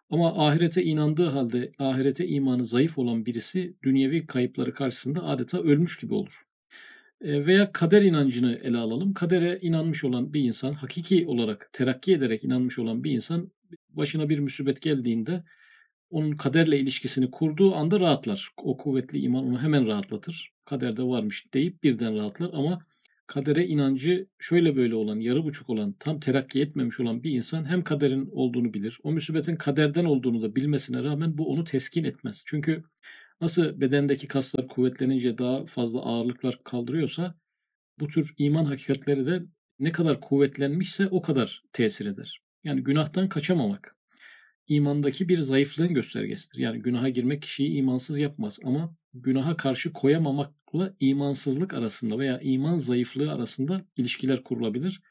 Ama 0.09 0.47
ahirete 0.47 0.83
inandığı 0.83 1.25
halde 1.25 1.71
ahirete 1.79 2.27
imanı 2.27 2.65
zayıf 2.65 2.97
olan 2.97 3.25
birisi 3.25 3.75
dünyevi 3.83 4.25
kayıpları 4.25 4.73
karşısında 4.73 5.23
adeta 5.23 5.61
ölmüş 5.61 5.99
gibi 5.99 6.13
olur. 6.13 6.45
E, 7.21 7.45
veya 7.45 7.71
kader 7.71 8.01
inancını 8.01 8.59
ele 8.63 8.77
alalım. 8.77 9.13
Kadere 9.13 9.59
inanmış 9.61 10.03
olan 10.03 10.33
bir 10.33 10.41
insan, 10.41 10.73
hakiki 10.73 11.27
olarak 11.27 11.69
terakki 11.73 12.13
ederek 12.13 12.43
inanmış 12.43 12.79
olan 12.79 13.03
bir 13.03 13.11
insan 13.11 13.51
başına 13.89 14.29
bir 14.29 14.39
musibet 14.39 14.81
geldiğinde 14.81 15.43
onun 16.09 16.31
kaderle 16.31 16.79
ilişkisini 16.79 17.31
kurduğu 17.31 17.75
anda 17.75 17.99
rahatlar. 17.99 18.49
O 18.57 18.77
kuvvetli 18.77 19.19
iman 19.19 19.47
onu 19.47 19.61
hemen 19.61 19.87
rahatlatır. 19.87 20.51
Kaderde 20.65 21.03
varmış 21.03 21.53
deyip 21.53 21.83
birden 21.83 22.15
rahatlar 22.15 22.49
ama 22.53 22.79
kadere 23.29 23.67
inancı 23.67 24.27
şöyle 24.39 24.75
böyle 24.75 24.95
olan, 24.95 25.19
yarı 25.19 25.43
buçuk 25.43 25.69
olan, 25.69 25.95
tam 25.99 26.19
terakki 26.19 26.61
etmemiş 26.61 26.99
olan 26.99 27.23
bir 27.23 27.31
insan 27.31 27.65
hem 27.65 27.83
kaderin 27.83 28.29
olduğunu 28.31 28.73
bilir. 28.73 28.99
O 29.03 29.11
musibetin 29.11 29.55
kaderden 29.55 30.05
olduğunu 30.05 30.41
da 30.41 30.55
bilmesine 30.55 31.03
rağmen 31.03 31.37
bu 31.37 31.51
onu 31.53 31.63
teskin 31.63 32.03
etmez. 32.03 32.43
Çünkü 32.45 32.83
nasıl 33.41 33.81
bedendeki 33.81 34.27
kaslar 34.27 34.67
kuvvetlenince 34.67 35.37
daha 35.37 35.65
fazla 35.65 35.99
ağırlıklar 35.99 36.63
kaldırıyorsa 36.63 37.35
bu 37.99 38.07
tür 38.07 38.33
iman 38.37 38.65
hakikatleri 38.65 39.25
de 39.25 39.43
ne 39.79 39.91
kadar 39.91 40.21
kuvvetlenmişse 40.21 41.07
o 41.07 41.21
kadar 41.21 41.63
tesir 41.73 42.05
eder. 42.05 42.41
Yani 42.63 42.83
günahtan 42.83 43.29
kaçamamak 43.29 43.95
imandaki 44.67 45.29
bir 45.29 45.39
zayıflığın 45.39 45.93
göstergesidir. 45.93 46.59
Yani 46.59 46.81
günaha 46.81 47.13
girmek 47.13 47.41
kişiyi 47.41 47.73
imansız 47.73 48.19
yapmaz 48.19 48.59
ama 48.63 48.95
günaha 49.13 49.57
karşı 49.57 49.93
koyamamakla 49.93 50.95
imansızlık 50.99 51.73
arasında 51.73 52.19
veya 52.19 52.39
iman 52.39 52.77
zayıflığı 52.77 53.31
arasında 53.31 53.81
ilişkiler 53.97 54.43
kurulabilir. 54.43 55.01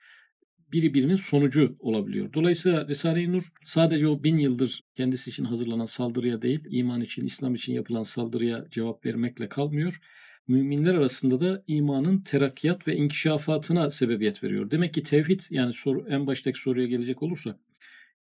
Biri 0.72 0.94
birinin 0.94 1.16
sonucu 1.16 1.76
olabiliyor. 1.78 2.32
Dolayısıyla 2.32 2.88
Risale-i 2.88 3.32
Nur 3.32 3.52
sadece 3.64 4.08
o 4.08 4.22
bin 4.22 4.36
yıldır 4.36 4.84
kendisi 4.94 5.30
için 5.30 5.44
hazırlanan 5.44 5.84
saldırıya 5.84 6.42
değil, 6.42 6.60
iman 6.70 7.00
için, 7.00 7.24
İslam 7.24 7.54
için 7.54 7.72
yapılan 7.72 8.02
saldırıya 8.02 8.66
cevap 8.70 9.06
vermekle 9.06 9.48
kalmıyor. 9.48 10.00
Müminler 10.48 10.94
arasında 10.94 11.40
da 11.40 11.64
imanın 11.66 12.20
terakkiyat 12.20 12.88
ve 12.88 12.96
inkişafatına 12.96 13.90
sebebiyet 13.90 14.44
veriyor. 14.44 14.70
Demek 14.70 14.94
ki 14.94 15.02
tevhid 15.02 15.40
yani 15.50 15.74
soru, 15.74 16.06
en 16.08 16.26
baştaki 16.26 16.58
soruya 16.60 16.86
gelecek 16.86 17.22
olursa 17.22 17.58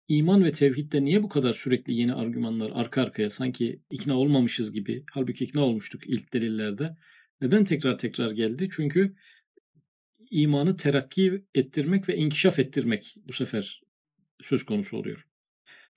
iman 0.08 0.44
ve 0.44 0.52
tevhidde 0.52 1.04
niye 1.04 1.24
bu 1.24 1.30
kadar 1.30 1.54
sürekli 1.54 1.94
yeni 1.94 2.14
argümanlar 2.14 2.72
arka 2.74 3.02
arkaya 3.02 3.30
sanki 3.30 3.80
ikna 3.92 4.18
olmamışız 4.18 4.74
gibi 4.74 5.04
halbuki 5.12 5.44
ikna 5.44 5.62
olmuştuk 5.62 6.02
ilk 6.08 6.34
delillerde. 6.34 6.98
Neden 7.42 7.64
tekrar 7.64 7.98
tekrar 7.98 8.32
geldi? 8.32 8.70
Çünkü 8.72 9.16
imanı 10.32 10.78
terakki 10.78 11.44
ettirmek 11.56 12.10
ve 12.10 12.16
inkişaf 12.16 12.60
ettirmek 12.60 13.16
bu 13.28 13.34
sefer 13.34 13.82
söz 14.42 14.66
konusu 14.66 14.98
oluyor. 14.98 15.28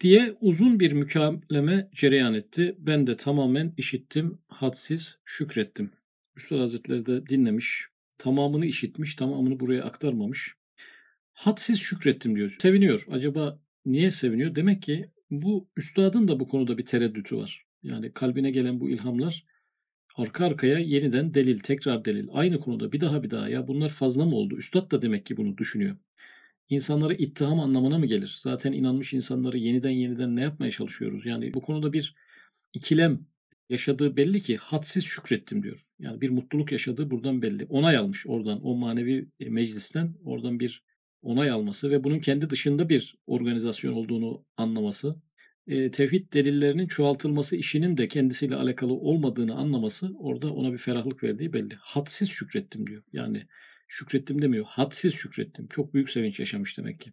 Diye 0.01 0.37
uzun 0.41 0.81
bir 0.81 0.93
mükaleme 0.93 1.91
cereyan 1.95 2.35
etti. 2.35 2.77
Ben 2.79 3.07
de 3.07 3.17
tamamen 3.17 3.75
işittim, 3.77 4.39
hadsiz 4.49 5.19
şükrettim. 5.25 5.91
Üstad 6.37 6.59
Hazretleri 6.59 7.07
de 7.07 7.27
dinlemiş, 7.27 7.87
tamamını 8.19 8.67
işitmiş, 8.67 9.15
tamamını 9.15 9.61
buraya 9.61 9.85
aktarmamış. 9.85 10.55
Hadsiz 11.33 11.81
şükrettim 11.81 12.37
diyor. 12.37 12.57
Seviniyor. 12.59 13.07
Acaba 13.11 13.61
Niye 13.91 14.11
seviniyor? 14.11 14.55
Demek 14.55 14.83
ki 14.83 15.11
bu 15.31 15.69
üstadın 15.77 16.29
da 16.29 16.41
bu 16.41 16.49
konuda 16.49 16.79
bir 16.79 16.87
tereddütü 16.87 17.37
var. 17.37 17.65
Yani 17.83 18.13
kalbine 18.13 18.51
gelen 18.51 18.81
bu 18.81 18.91
ilhamlar 18.91 19.45
arka 20.17 20.47
arkaya 20.47 20.79
yeniden 20.79 21.35
delil, 21.35 21.59
tekrar 21.59 22.05
delil. 22.05 22.29
Aynı 22.33 22.61
konuda 22.61 22.93
bir 22.93 23.01
daha 23.01 23.23
bir 23.23 23.31
daha 23.31 23.49
ya 23.49 23.69
bunlar 23.69 23.89
fazla 23.89 24.25
mı 24.25 24.37
oldu? 24.37 24.57
Üstad 24.57 24.91
da 24.91 25.03
demek 25.03 25.27
ki 25.27 25.37
bunu 25.37 25.59
düşünüyor. 25.59 25.97
İnsanları 26.69 27.15
ittiham 27.15 27.61
anlamına 27.61 27.99
mı 27.99 28.07
gelir? 28.07 28.39
Zaten 28.41 28.73
inanmış 28.73 29.13
insanları 29.13 29.59
yeniden 29.59 29.91
yeniden 29.91 30.37
ne 30.37 30.43
yapmaya 30.43 30.71
çalışıyoruz? 30.71 31.27
Yani 31.27 31.55
bu 31.55 31.61
konuda 31.61 31.93
bir 31.93 32.15
ikilem 32.73 33.27
yaşadığı 33.69 34.17
belli 34.17 34.41
ki 34.41 34.57
hadsiz 34.57 35.05
şükrettim 35.05 35.63
diyor. 35.63 35.85
Yani 35.99 36.21
bir 36.21 36.31
mutluluk 36.31 36.73
yaşadığı 36.73 37.11
buradan 37.11 37.43
belli. 37.43 37.65
Onay 37.65 37.97
almış 37.97 38.27
oradan 38.27 38.67
o 38.67 38.77
manevi 38.77 39.29
meclisten 39.41 40.15
oradan 40.25 40.61
bir 40.61 40.90
onay 41.23 41.51
alması 41.51 41.91
ve 41.91 42.05
bunun 42.05 42.19
kendi 42.19 42.51
dışında 42.51 42.89
bir 42.89 43.15
organizasyon 43.27 43.93
olduğunu 43.93 44.45
anlaması, 44.57 45.17
e, 45.67 45.91
tevhid 45.91 46.33
delillerinin 46.33 46.87
çoğaltılması 46.87 47.57
işinin 47.57 47.97
de 47.97 48.09
kendisiyle 48.09 48.57
alakalı 48.57 48.93
olmadığını 48.93 49.55
anlaması 49.55 50.11
orada 50.19 50.53
ona 50.53 50.73
bir 50.73 50.79
ferahlık 50.79 51.23
verdiği 51.23 51.53
belli. 51.53 51.75
Hadsiz 51.81 52.31
şükrettim 52.31 52.87
diyor. 52.87 53.03
Yani 53.13 53.47
şükrettim 53.89 54.43
demiyor. 54.43 54.65
Hadsiz 54.69 55.15
şükrettim. 55.15 55.67
Çok 55.71 55.95
büyük 55.95 56.11
sevinç 56.11 56.41
yaşamış 56.41 56.79
demek 56.79 57.01
ki. 57.01 57.13